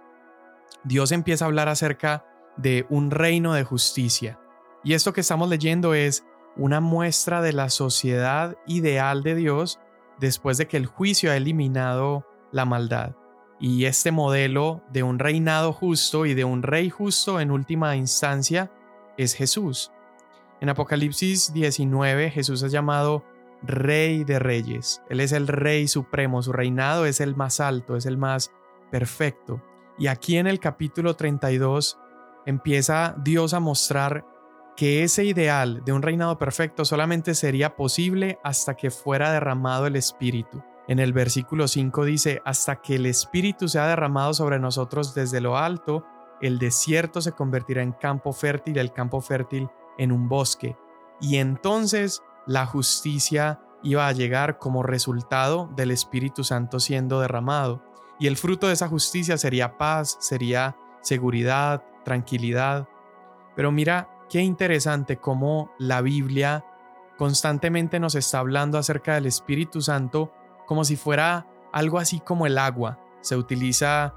Dios 0.85 1.11
empieza 1.11 1.43
a 1.43 1.47
hablar 1.49 1.67
acerca 1.67 2.27
de 2.57 2.85
un 2.89 3.11
reino 3.11 3.53
de 3.53 3.63
justicia. 3.63 4.39
Y 4.83 4.93
esto 4.93 5.13
que 5.13 5.21
estamos 5.21 5.49
leyendo 5.49 5.93
es 5.93 6.25
una 6.55 6.79
muestra 6.79 7.41
de 7.41 7.53
la 7.53 7.69
sociedad 7.69 8.57
ideal 8.67 9.23
de 9.23 9.35
Dios 9.35 9.79
después 10.19 10.57
de 10.57 10.67
que 10.67 10.77
el 10.77 10.85
juicio 10.85 11.31
ha 11.31 11.37
eliminado 11.37 12.27
la 12.51 12.65
maldad. 12.65 13.15
Y 13.59 13.85
este 13.85 14.11
modelo 14.11 14.83
de 14.91 15.03
un 15.03 15.19
reinado 15.19 15.73
justo 15.73 16.25
y 16.25 16.33
de 16.33 16.43
un 16.43 16.63
rey 16.63 16.89
justo 16.89 17.39
en 17.39 17.51
última 17.51 17.95
instancia 17.95 18.71
es 19.17 19.33
Jesús. 19.33 19.91
En 20.59 20.69
Apocalipsis 20.69 21.53
19 21.53 22.29
Jesús 22.29 22.61
es 22.63 22.71
llamado 22.71 23.23
Rey 23.61 24.23
de 24.23 24.39
Reyes. 24.39 25.01
Él 25.09 25.19
es 25.21 25.31
el 25.31 25.47
Rey 25.47 25.87
Supremo, 25.87 26.41
su 26.43 26.51
reinado 26.51 27.05
es 27.05 27.21
el 27.21 27.35
más 27.35 27.59
alto, 27.59 27.95
es 27.95 28.05
el 28.05 28.17
más 28.17 28.51
perfecto. 28.91 29.61
Y 29.97 30.07
aquí 30.07 30.37
en 30.37 30.47
el 30.47 30.59
capítulo 30.59 31.15
32 31.15 31.97
empieza 32.45 33.15
Dios 33.17 33.53
a 33.53 33.59
mostrar 33.59 34.25
que 34.75 35.03
ese 35.03 35.23
ideal 35.25 35.83
de 35.85 35.93
un 35.93 36.01
reinado 36.01 36.37
perfecto 36.37 36.83
solamente 36.85 37.35
sería 37.35 37.75
posible 37.75 38.39
hasta 38.43 38.75
que 38.75 38.89
fuera 38.89 39.31
derramado 39.31 39.85
el 39.87 39.95
Espíritu. 39.95 40.63
En 40.87 40.99
el 40.99 41.13
versículo 41.13 41.67
5 41.67 42.05
dice, 42.05 42.41
hasta 42.43 42.81
que 42.81 42.95
el 42.95 43.05
Espíritu 43.05 43.67
sea 43.67 43.87
derramado 43.87 44.33
sobre 44.33 44.59
nosotros 44.59 45.13
desde 45.13 45.41
lo 45.41 45.57
alto, 45.57 46.05
el 46.41 46.59
desierto 46.59 47.21
se 47.21 47.31
convertirá 47.31 47.83
en 47.83 47.93
campo 47.93 48.33
fértil, 48.33 48.77
el 48.77 48.91
campo 48.91 49.21
fértil 49.21 49.69
en 49.97 50.11
un 50.11 50.27
bosque. 50.27 50.75
Y 51.21 51.37
entonces 51.37 52.21
la 52.45 52.65
justicia 52.65 53.61
iba 53.83 54.07
a 54.07 54.11
llegar 54.11 54.57
como 54.57 54.83
resultado 54.83 55.69
del 55.75 55.91
Espíritu 55.91 56.43
Santo 56.43 56.79
siendo 56.79 57.21
derramado. 57.21 57.81
Y 58.19 58.27
el 58.27 58.37
fruto 58.37 58.67
de 58.67 58.73
esa 58.73 58.87
justicia 58.87 59.37
sería 59.37 59.77
paz, 59.77 60.17
sería 60.19 60.75
seguridad, 61.01 61.83
tranquilidad. 62.03 62.87
Pero 63.55 63.71
mira 63.71 64.09
qué 64.29 64.41
interesante 64.41 65.17
cómo 65.17 65.71
la 65.77 66.01
Biblia 66.01 66.65
constantemente 67.17 67.99
nos 67.99 68.15
está 68.15 68.39
hablando 68.39 68.77
acerca 68.77 69.15
del 69.15 69.25
Espíritu 69.25 69.81
Santo 69.81 70.31
como 70.65 70.83
si 70.83 70.95
fuera 70.95 71.47
algo 71.71 71.99
así 71.99 72.19
como 72.19 72.45
el 72.45 72.57
agua. 72.57 72.99
Se 73.21 73.35
utiliza 73.35 74.13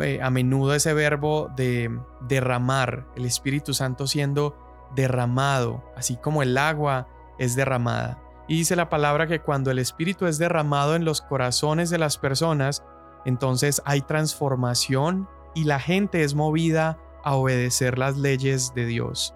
eh, 0.00 0.20
a 0.22 0.30
menudo 0.30 0.74
ese 0.74 0.94
verbo 0.94 1.50
de 1.56 1.90
derramar, 2.20 3.06
el 3.16 3.24
Espíritu 3.24 3.74
Santo 3.74 4.06
siendo 4.06 4.56
derramado, 4.94 5.84
así 5.96 6.16
como 6.16 6.42
el 6.42 6.56
agua 6.56 7.08
es 7.38 7.56
derramada. 7.56 8.22
Y 8.48 8.56
dice 8.56 8.76
la 8.76 8.88
palabra 8.88 9.26
que 9.26 9.40
cuando 9.40 9.70
el 9.70 9.78
Espíritu 9.78 10.26
es 10.26 10.38
derramado 10.38 10.96
en 10.96 11.04
los 11.04 11.20
corazones 11.22 11.90
de 11.90 11.98
las 11.98 12.18
personas, 12.18 12.84
entonces 13.24 13.82
hay 13.84 14.00
transformación 14.00 15.28
y 15.54 15.64
la 15.64 15.78
gente 15.78 16.22
es 16.22 16.34
movida 16.34 16.98
a 17.24 17.34
obedecer 17.34 17.98
las 17.98 18.16
leyes 18.16 18.74
de 18.74 18.86
Dios. 18.86 19.34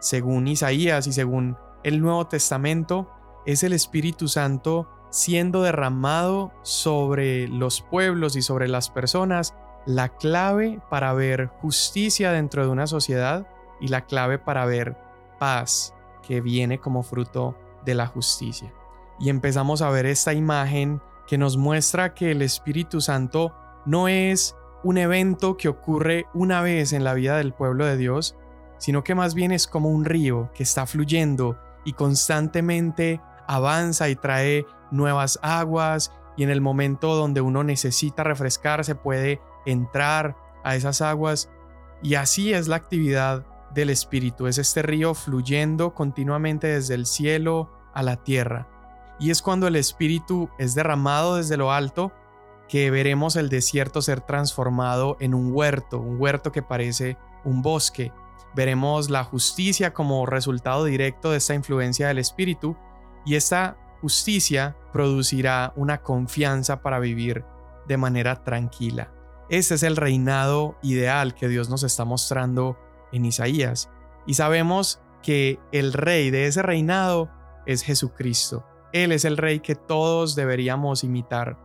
Según 0.00 0.48
Isaías 0.48 1.06
y 1.06 1.12
según 1.12 1.56
el 1.82 2.00
Nuevo 2.00 2.26
Testamento, 2.26 3.10
es 3.46 3.62
el 3.62 3.72
Espíritu 3.72 4.28
Santo 4.28 4.88
siendo 5.10 5.62
derramado 5.62 6.52
sobre 6.62 7.46
los 7.48 7.80
pueblos 7.80 8.36
y 8.36 8.42
sobre 8.42 8.68
las 8.68 8.90
personas 8.90 9.54
la 9.86 10.08
clave 10.08 10.80
para 10.90 11.12
ver 11.12 11.48
justicia 11.60 12.32
dentro 12.32 12.64
de 12.64 12.70
una 12.70 12.86
sociedad 12.86 13.46
y 13.80 13.88
la 13.88 14.06
clave 14.06 14.38
para 14.38 14.64
ver 14.64 14.96
paz 15.38 15.94
que 16.26 16.40
viene 16.40 16.78
como 16.78 17.02
fruto 17.02 17.56
de 17.84 17.94
la 17.94 18.06
justicia. 18.06 18.72
Y 19.20 19.28
empezamos 19.28 19.82
a 19.82 19.90
ver 19.90 20.06
esta 20.06 20.32
imagen 20.32 21.00
que 21.26 21.38
nos 21.38 21.56
muestra 21.56 22.14
que 22.14 22.30
el 22.30 22.42
Espíritu 22.42 23.00
Santo 23.00 23.54
no 23.86 24.08
es 24.08 24.56
un 24.84 24.98
evento 24.98 25.56
que 25.56 25.68
ocurre 25.68 26.26
una 26.34 26.60
vez 26.60 26.92
en 26.92 27.02
la 27.02 27.14
vida 27.14 27.36
del 27.38 27.52
pueblo 27.52 27.86
de 27.86 27.96
Dios, 27.96 28.36
sino 28.78 29.02
que 29.02 29.14
más 29.14 29.34
bien 29.34 29.50
es 29.50 29.66
como 29.66 29.88
un 29.88 30.04
río 30.04 30.50
que 30.54 30.62
está 30.62 30.86
fluyendo 30.86 31.58
y 31.84 31.94
constantemente 31.94 33.20
avanza 33.46 34.08
y 34.08 34.16
trae 34.16 34.66
nuevas 34.90 35.38
aguas 35.42 36.12
y 36.36 36.42
en 36.42 36.50
el 36.50 36.60
momento 36.60 37.14
donde 37.14 37.40
uno 37.40 37.64
necesita 37.64 38.24
refrescarse 38.24 38.94
puede 38.94 39.40
entrar 39.66 40.36
a 40.64 40.76
esas 40.76 41.00
aguas 41.00 41.50
y 42.02 42.16
así 42.16 42.52
es 42.52 42.68
la 42.68 42.76
actividad 42.76 43.46
del 43.72 43.90
Espíritu, 43.90 44.46
es 44.46 44.58
este 44.58 44.82
río 44.82 45.14
fluyendo 45.14 45.94
continuamente 45.94 46.66
desde 46.66 46.94
el 46.94 47.06
cielo 47.06 47.70
a 47.94 48.02
la 48.02 48.16
tierra. 48.16 48.68
Y 49.18 49.30
es 49.30 49.42
cuando 49.42 49.66
el 49.66 49.76
Espíritu 49.76 50.48
es 50.58 50.74
derramado 50.74 51.36
desde 51.36 51.56
lo 51.56 51.72
alto 51.72 52.12
que 52.68 52.90
veremos 52.90 53.36
el 53.36 53.48
desierto 53.48 54.02
ser 54.02 54.20
transformado 54.20 55.16
en 55.20 55.34
un 55.34 55.52
huerto, 55.52 55.98
un 55.98 56.20
huerto 56.20 56.52
que 56.52 56.62
parece 56.62 57.16
un 57.44 57.62
bosque. 57.62 58.12
Veremos 58.54 59.10
la 59.10 59.24
justicia 59.24 59.92
como 59.92 60.26
resultado 60.26 60.84
directo 60.84 61.30
de 61.30 61.38
esta 61.38 61.54
influencia 61.54 62.08
del 62.08 62.18
Espíritu 62.18 62.76
y 63.26 63.34
esta 63.34 63.76
justicia 64.00 64.76
producirá 64.92 65.72
una 65.76 66.02
confianza 66.02 66.82
para 66.82 66.98
vivir 66.98 67.44
de 67.86 67.96
manera 67.96 68.44
tranquila. 68.44 69.12
Este 69.50 69.74
es 69.74 69.82
el 69.82 69.96
reinado 69.96 70.76
ideal 70.82 71.34
que 71.34 71.48
Dios 71.48 71.68
nos 71.68 71.82
está 71.82 72.04
mostrando 72.04 72.78
en 73.12 73.24
Isaías 73.24 73.90
y 74.26 74.34
sabemos 74.34 75.00
que 75.22 75.58
el 75.72 75.92
rey 75.92 76.30
de 76.30 76.46
ese 76.46 76.62
reinado 76.62 77.30
es 77.66 77.82
Jesucristo. 77.82 78.64
Él 78.92 79.10
es 79.12 79.24
el 79.24 79.36
rey 79.36 79.60
que 79.60 79.74
todos 79.74 80.34
deberíamos 80.34 81.02
imitar 81.02 81.58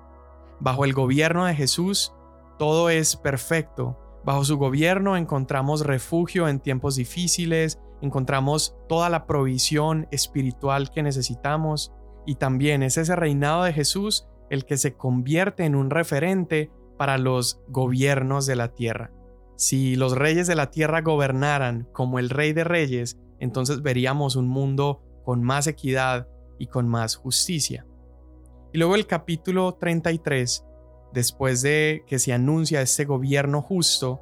Bajo 0.60 0.86
el 0.86 0.93
gobierno 0.93 1.45
de 1.45 1.56
Jesús, 1.56 2.13
todo 2.58 2.89
es 2.89 3.15
perfecto. 3.15 3.98
Bajo 4.26 4.43
su 4.43 4.58
gobierno 4.58 5.15
encontramos 5.15 5.86
refugio 5.86 6.48
en 6.48 6.60
tiempos 6.60 6.95
difíciles, 6.95 7.80
encontramos 8.02 8.76
toda 8.88 9.10
la 9.10 9.26
provisión 9.26 10.08
espiritual 10.12 10.91
que 10.91 11.04
necesitamos 11.04 11.93
y 12.26 12.36
también 12.36 12.84
es 12.84 12.98
ese 12.98 13.15
reinado 13.15 13.63
de 13.63 13.74
Jesús 13.74 14.28
el 14.50 14.65
que 14.65 14.78
se 14.78 14.95
convierte 14.95 15.63
en 15.63 15.76
un 15.76 15.89
referente 15.89 16.72
para 16.98 17.17
los 17.17 17.62
gobiernos 17.69 18.45
de 18.45 18.56
la 18.56 18.74
tierra. 18.74 19.12
Si 19.56 19.95
los 19.95 20.17
reyes 20.17 20.48
de 20.48 20.56
la 20.56 20.72
tierra 20.72 21.02
gobernaran 21.02 21.88
como 21.93 22.19
el 22.19 22.30
rey 22.30 22.54
de 22.54 22.63
reyes, 22.63 23.17
entonces 23.39 23.82
veríamos 23.82 24.36
un 24.36 24.48
mundo 24.48 25.02
con 25.24 25.43
más 25.43 25.67
equidad 25.67 26.28
y 26.58 26.67
con 26.67 26.88
más 26.88 27.15
justicia. 27.15 27.86
Y 28.71 28.77
luego 28.77 28.95
el 28.95 29.08
capítulo 29.08 29.73
33, 29.73 30.65
después 31.12 31.62
de 31.62 32.03
que 32.05 32.19
se 32.19 32.34
anuncia 32.34 32.82
este 32.82 33.05
gobierno 33.05 33.62
justo, 33.62 34.21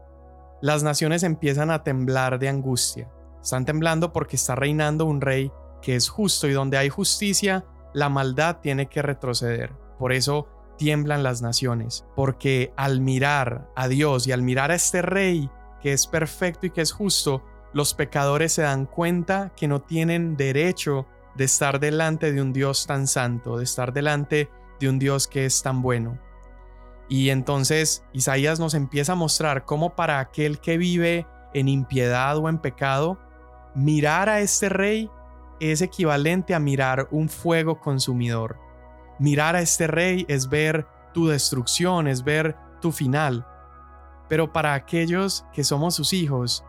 las 0.62 0.84
naciones 0.84 1.24
empiezan 1.24 1.70
a 1.70 1.84
temblar 1.84 2.40
de 2.40 2.50
angustia. 2.50 3.12
Están 3.42 3.66
temblando 3.66 4.14
porque 4.14 4.38
está 4.38 4.56
reinando 4.56 5.06
un 5.06 5.22
rey 5.22 5.52
que 5.82 5.96
es 5.96 6.10
justo 6.10 6.48
y 6.48 6.54
donde 6.54 6.78
hay 6.78 6.90
justicia, 6.90 7.66
la 7.94 8.10
maldad 8.10 8.58
tiene 8.62 8.88
que 8.88 9.02
retroceder. 9.02 9.74
Por 10.00 10.14
eso 10.14 10.48
tiemblan 10.78 11.24
las 11.24 11.42
naciones, 11.42 12.06
porque 12.16 12.72
al 12.78 13.02
mirar 13.02 13.70
a 13.76 13.88
Dios 13.88 14.28
y 14.28 14.32
al 14.32 14.44
mirar 14.44 14.72
a 14.72 14.76
este 14.76 15.02
rey 15.02 15.50
que 15.82 15.94
es 15.94 16.08
perfecto 16.08 16.68
y 16.68 16.72
que 16.72 16.82
es 16.82 16.92
justo, 16.92 17.44
los 17.74 17.94
pecadores 17.94 18.54
se 18.54 18.62
dan 18.62 18.86
cuenta 18.86 19.52
que 19.56 19.68
no 19.68 19.82
tienen 19.82 20.38
derecho 20.38 21.06
de 21.38 21.46
estar 21.46 21.80
delante 21.80 22.32
de 22.32 22.42
un 22.42 22.52
Dios 22.52 22.88
tan 22.88 23.08
santo, 23.08 23.58
de 23.58 23.64
estar 23.64 23.94
delante 23.94 24.50
de 24.80 24.90
un 24.90 25.00
Dios 25.00 25.28
que 25.28 25.46
es 25.46 25.62
tan 25.62 25.82
bueno. 25.82 26.20
Y 27.10 27.30
entonces 27.30 28.04
Isaías 28.12 28.60
nos 28.60 28.74
empieza 28.74 29.14
a 29.14 29.16
mostrar 29.16 29.64
cómo 29.64 29.96
para 29.96 30.20
aquel 30.20 30.60
que 30.60 30.78
vive 30.78 31.26
en 31.54 31.68
impiedad 31.68 32.38
o 32.38 32.50
en 32.50 32.58
pecado, 32.58 33.18
mirar 33.76 34.30
a 34.30 34.42
este 34.42 34.70
rey 34.70 35.10
es 35.60 35.82
equivalente 35.82 36.54
a 36.54 36.60
mirar 36.60 37.08
un 37.12 37.30
fuego 37.30 37.80
consumidor. 37.80 38.60
Mirar 39.20 39.56
a 39.56 39.62
este 39.62 39.88
rey 39.88 40.26
es 40.28 40.50
ver 40.50 40.86
tu 41.14 41.28
destrucción, 41.28 42.08
es 42.08 42.24
ver 42.24 42.56
tu 42.82 42.92
final. 42.92 43.48
Pero 44.28 44.52
para 44.52 44.74
aquellos 44.74 45.46
que 45.54 45.64
somos 45.64 45.96
sus 45.96 46.14
hijos, 46.14 46.64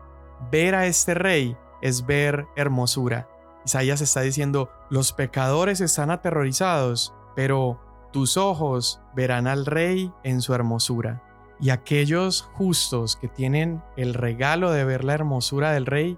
ver 0.51 0.73
a 0.73 0.85
este 0.85 1.13
rey 1.13 1.57
es 1.81 2.05
ver 2.05 2.47
hermosura. 2.55 3.27
Isaías 3.65 4.01
está 4.01 4.21
diciendo, 4.21 4.69
los 4.89 5.13
pecadores 5.13 5.81
están 5.81 6.11
aterrorizados, 6.11 7.13
pero 7.35 7.79
tus 8.11 8.37
ojos 8.37 9.01
verán 9.15 9.47
al 9.47 9.65
rey 9.65 10.11
en 10.23 10.41
su 10.41 10.53
hermosura. 10.53 11.21
Y 11.59 11.71
aquellos 11.71 12.49
justos 12.53 13.15
que 13.17 13.27
tienen 13.27 13.83
el 13.97 14.13
regalo 14.13 14.71
de 14.71 14.85
ver 14.85 15.03
la 15.03 15.13
hermosura 15.13 15.71
del 15.71 15.85
rey, 15.85 16.17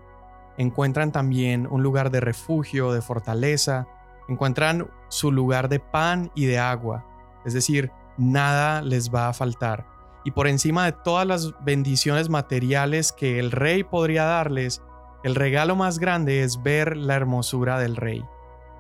encuentran 0.58 1.12
también 1.12 1.68
un 1.70 1.82
lugar 1.82 2.12
de 2.12 2.20
refugio, 2.20 2.94
de 2.94 3.02
fortaleza, 3.02 3.88
encuentran 4.28 4.90
su 5.10 5.32
lugar 5.32 5.68
de 5.68 5.80
pan 5.80 6.32
y 6.36 6.46
de 6.46 6.60
agua. 6.60 7.06
Es 7.44 7.54
decir, 7.54 7.92
nada 8.18 8.82
les 8.82 9.14
va 9.14 9.28
a 9.28 9.34
faltar. 9.34 9.88
Y 10.24 10.32
por 10.32 10.48
encima 10.48 10.86
de 10.86 10.92
todas 10.92 11.26
las 11.26 11.54
bendiciones 11.64 12.30
materiales 12.30 13.12
que 13.12 13.40
el 13.40 13.52
rey 13.52 13.84
podría 13.84 14.26
darles, 14.26 14.82
el 15.24 15.36
regalo 15.36 15.76
más 15.76 16.00
grande 16.00 16.44
es 16.44 16.64
ver 16.64 16.98
la 16.98 17.16
hermosura 17.16 17.80
del 17.80 17.96
rey. 17.96 18.26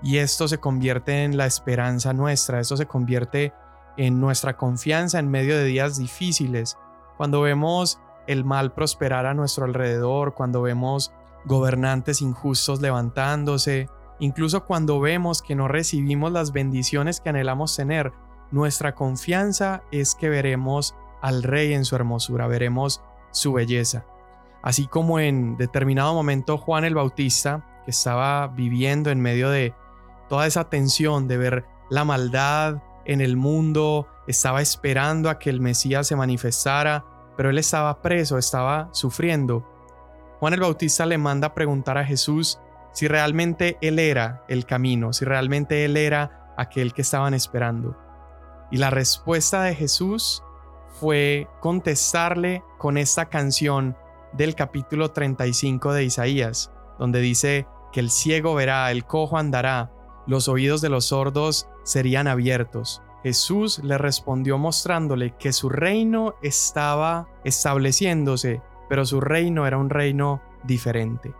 Y 0.01 0.17
esto 0.17 0.47
se 0.47 0.57
convierte 0.57 1.23
en 1.23 1.37
la 1.37 1.45
esperanza 1.45 2.13
nuestra, 2.13 2.59
esto 2.59 2.75
se 2.75 2.87
convierte 2.87 3.53
en 3.97 4.19
nuestra 4.19 4.57
confianza 4.57 5.19
en 5.19 5.29
medio 5.29 5.55
de 5.57 5.65
días 5.65 5.97
difíciles. 5.97 6.77
Cuando 7.17 7.41
vemos 7.41 7.99
el 8.25 8.43
mal 8.43 8.73
prosperar 8.73 9.25
a 9.25 9.33
nuestro 9.33 9.65
alrededor, 9.65 10.33
cuando 10.33 10.61
vemos 10.61 11.13
gobernantes 11.45 12.21
injustos 12.21 12.81
levantándose, 12.81 13.89
incluso 14.19 14.65
cuando 14.65 14.99
vemos 14.99 15.41
que 15.41 15.55
no 15.55 15.67
recibimos 15.67 16.31
las 16.31 16.51
bendiciones 16.51 17.19
que 17.21 17.29
anhelamos 17.29 17.75
tener, 17.75 18.11
nuestra 18.51 18.95
confianza 18.95 19.83
es 19.91 20.15
que 20.15 20.29
veremos 20.29 20.95
al 21.21 21.43
Rey 21.43 21.73
en 21.73 21.85
su 21.85 21.95
hermosura, 21.95 22.47
veremos 22.47 23.01
su 23.31 23.53
belleza. 23.53 24.05
Así 24.61 24.87
como 24.87 25.19
en 25.19 25.57
determinado 25.57 26.13
momento 26.13 26.57
Juan 26.57 26.85
el 26.85 26.95
Bautista, 26.95 27.65
que 27.85 27.91
estaba 27.91 28.47
viviendo 28.47 29.09
en 29.09 29.19
medio 29.19 29.49
de 29.49 29.73
toda 30.29 30.45
esa 30.45 30.69
tensión 30.69 31.27
de 31.27 31.37
ver 31.37 31.65
la 31.89 32.05
maldad 32.05 32.81
en 33.05 33.21
el 33.21 33.37
mundo, 33.37 34.07
estaba 34.27 34.61
esperando 34.61 35.29
a 35.29 35.39
que 35.39 35.49
el 35.49 35.59
Mesías 35.59 36.07
se 36.07 36.15
manifestara, 36.15 37.05
pero 37.35 37.49
él 37.49 37.57
estaba 37.57 38.01
preso, 38.01 38.37
estaba 38.37 38.89
sufriendo. 38.91 39.67
Juan 40.39 40.53
el 40.53 40.59
Bautista 40.59 41.05
le 41.05 41.17
manda 41.17 41.47
a 41.47 41.53
preguntar 41.53 41.97
a 41.97 42.05
Jesús 42.05 42.59
si 42.93 43.07
realmente 43.07 43.77
él 43.81 43.99
era 43.99 44.43
el 44.47 44.65
camino, 44.65 45.13
si 45.13 45.25
realmente 45.25 45.85
él 45.85 45.97
era 45.97 46.53
aquel 46.57 46.93
que 46.93 47.01
estaban 47.01 47.33
esperando. 47.33 47.97
Y 48.69 48.77
la 48.77 48.89
respuesta 48.89 49.63
de 49.63 49.75
Jesús 49.75 50.43
fue 50.99 51.47
contestarle 51.59 52.63
con 52.77 52.97
esta 52.97 53.25
canción 53.25 53.97
del 54.33 54.55
capítulo 54.55 55.11
35 55.11 55.93
de 55.93 56.03
Isaías, 56.05 56.71
donde 56.99 57.19
dice 57.19 57.67
que 57.91 57.99
el 57.99 58.09
ciego 58.09 58.55
verá, 58.55 58.91
el 58.91 59.05
cojo 59.05 59.37
andará, 59.37 59.91
los 60.27 60.47
oídos 60.47 60.81
de 60.81 60.89
los 60.89 61.05
sordos 61.05 61.67
serían 61.83 62.27
abiertos. 62.27 63.01
Jesús 63.23 63.79
le 63.83 63.97
respondió 63.97 64.57
mostrándole 64.57 65.35
que 65.37 65.53
su 65.53 65.69
reino 65.69 66.35
estaba 66.41 67.27
estableciéndose, 67.43 68.61
pero 68.89 69.05
su 69.05 69.21
reino 69.21 69.67
era 69.67 69.77
un 69.77 69.89
reino 69.89 70.41
diferente. 70.63 71.33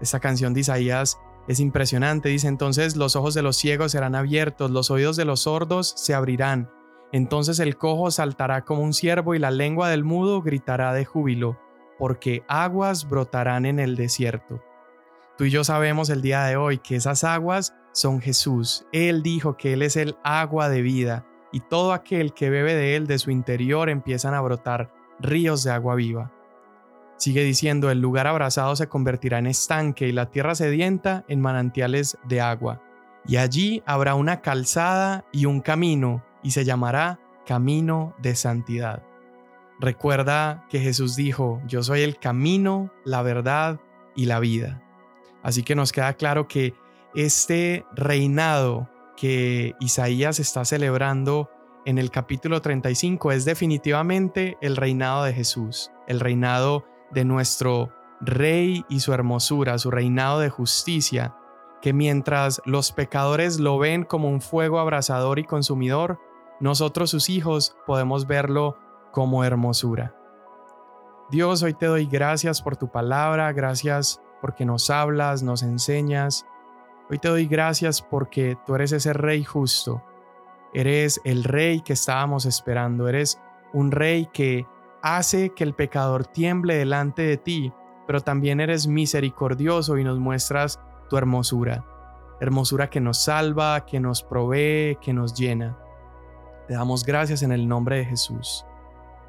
Esta 0.00 0.20
canción 0.20 0.52
de 0.52 0.60
Isaías 0.60 1.18
es 1.48 1.60
impresionante, 1.60 2.28
dice 2.28 2.48
entonces 2.48 2.96
los 2.96 3.16
ojos 3.16 3.34
de 3.34 3.42
los 3.42 3.56
ciegos 3.56 3.92
serán 3.92 4.14
abiertos, 4.14 4.70
los 4.70 4.90
oídos 4.90 5.16
de 5.16 5.24
los 5.24 5.40
sordos 5.40 5.92
se 5.96 6.14
abrirán, 6.14 6.70
entonces 7.12 7.58
el 7.60 7.76
cojo 7.76 8.10
saltará 8.10 8.64
como 8.64 8.82
un 8.82 8.94
ciervo 8.94 9.34
y 9.34 9.38
la 9.38 9.50
lengua 9.50 9.90
del 9.90 10.02
mudo 10.02 10.40
gritará 10.40 10.94
de 10.94 11.04
júbilo, 11.04 11.58
porque 12.02 12.42
aguas 12.48 13.08
brotarán 13.08 13.64
en 13.64 13.78
el 13.78 13.94
desierto. 13.94 14.60
Tú 15.38 15.44
y 15.44 15.50
yo 15.50 15.62
sabemos 15.62 16.10
el 16.10 16.20
día 16.20 16.42
de 16.42 16.56
hoy 16.56 16.78
que 16.78 16.96
esas 16.96 17.22
aguas 17.22 17.76
son 17.92 18.20
Jesús. 18.20 18.84
Él 18.90 19.22
dijo 19.22 19.56
que 19.56 19.74
Él 19.74 19.82
es 19.82 19.94
el 19.94 20.16
agua 20.24 20.68
de 20.68 20.82
vida 20.82 21.24
y 21.52 21.60
todo 21.60 21.92
aquel 21.92 22.34
que 22.34 22.50
bebe 22.50 22.74
de 22.74 22.96
Él 22.96 23.06
de 23.06 23.20
su 23.20 23.30
interior 23.30 23.88
empiezan 23.88 24.34
a 24.34 24.40
brotar 24.40 24.92
ríos 25.20 25.62
de 25.62 25.70
agua 25.70 25.94
viva. 25.94 26.32
Sigue 27.18 27.44
diciendo, 27.44 27.88
el 27.88 28.00
lugar 28.00 28.26
abrazado 28.26 28.74
se 28.74 28.88
convertirá 28.88 29.38
en 29.38 29.46
estanque 29.46 30.08
y 30.08 30.12
la 30.12 30.28
tierra 30.28 30.56
sedienta 30.56 31.24
en 31.28 31.40
manantiales 31.40 32.18
de 32.24 32.40
agua. 32.40 32.82
Y 33.28 33.36
allí 33.36 33.80
habrá 33.86 34.16
una 34.16 34.40
calzada 34.40 35.24
y 35.30 35.44
un 35.46 35.60
camino, 35.60 36.24
y 36.42 36.50
se 36.50 36.64
llamará 36.64 37.20
camino 37.46 38.12
de 38.20 38.34
santidad. 38.34 39.04
Recuerda 39.82 40.64
que 40.70 40.78
Jesús 40.78 41.16
dijo, 41.16 41.60
yo 41.66 41.82
soy 41.82 42.02
el 42.02 42.16
camino, 42.16 42.92
la 43.04 43.20
verdad 43.22 43.80
y 44.14 44.26
la 44.26 44.38
vida. 44.38 44.80
Así 45.42 45.64
que 45.64 45.74
nos 45.74 45.90
queda 45.90 46.12
claro 46.12 46.46
que 46.46 46.72
este 47.16 47.84
reinado 47.92 48.88
que 49.16 49.74
Isaías 49.80 50.38
está 50.38 50.64
celebrando 50.64 51.50
en 51.84 51.98
el 51.98 52.12
capítulo 52.12 52.62
35 52.62 53.32
es 53.32 53.44
definitivamente 53.44 54.56
el 54.60 54.76
reinado 54.76 55.24
de 55.24 55.32
Jesús, 55.32 55.90
el 56.06 56.20
reinado 56.20 56.86
de 57.10 57.24
nuestro 57.24 57.92
Rey 58.20 58.84
y 58.88 59.00
su 59.00 59.12
hermosura, 59.12 59.78
su 59.78 59.90
reinado 59.90 60.38
de 60.38 60.48
justicia, 60.48 61.34
que 61.80 61.92
mientras 61.92 62.62
los 62.66 62.92
pecadores 62.92 63.58
lo 63.58 63.78
ven 63.78 64.04
como 64.04 64.28
un 64.28 64.42
fuego 64.42 64.78
abrasador 64.78 65.40
y 65.40 65.44
consumidor, 65.44 66.20
nosotros 66.60 67.10
sus 67.10 67.28
hijos 67.28 67.74
podemos 67.84 68.28
verlo 68.28 68.76
como 69.12 69.44
hermosura. 69.44 70.16
Dios, 71.30 71.62
hoy 71.62 71.74
te 71.74 71.86
doy 71.86 72.06
gracias 72.06 72.60
por 72.60 72.76
tu 72.76 72.90
palabra, 72.90 73.52
gracias 73.52 74.20
porque 74.40 74.66
nos 74.66 74.90
hablas, 74.90 75.42
nos 75.42 75.62
enseñas, 75.62 76.44
Hoy 77.12 77.18
te 77.18 77.28
doy 77.28 77.46
gracias 77.46 78.00
porque 78.00 78.56
tú 78.64 78.74
eres 78.74 78.90
ese 78.92 79.12
rey 79.12 79.44
justo. 79.44 80.02
Eres 80.72 81.20
el 81.24 81.44
rey 81.44 81.82
que 81.82 81.92
estábamos 81.92 82.46
esperando. 82.46 83.06
Eres 83.06 83.38
un 83.74 83.90
rey 83.90 84.30
que 84.32 84.66
hace 85.02 85.50
que 85.50 85.62
el 85.62 85.74
pecador 85.74 86.24
tiemble 86.24 86.74
delante 86.74 87.20
de 87.20 87.36
ti, 87.36 87.70
pero 88.06 88.22
también 88.22 88.60
eres 88.60 88.86
misericordioso 88.86 89.98
y 89.98 90.04
nos 90.04 90.18
muestras 90.20 90.80
tu 91.10 91.18
hermosura. 91.18 91.84
Hermosura 92.40 92.88
que 92.88 93.02
nos 93.02 93.22
salva, 93.22 93.84
que 93.84 94.00
nos 94.00 94.22
provee, 94.22 94.96
que 95.02 95.12
nos 95.12 95.34
llena. 95.34 95.76
Te 96.66 96.72
damos 96.72 97.04
gracias 97.04 97.42
en 97.42 97.52
el 97.52 97.68
nombre 97.68 97.98
de 97.98 98.06
Jesús. 98.06 98.64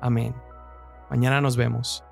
Amén. 0.04 0.36
Mañana 1.10 1.40
nos 1.40 1.56
vemos. 1.56 2.04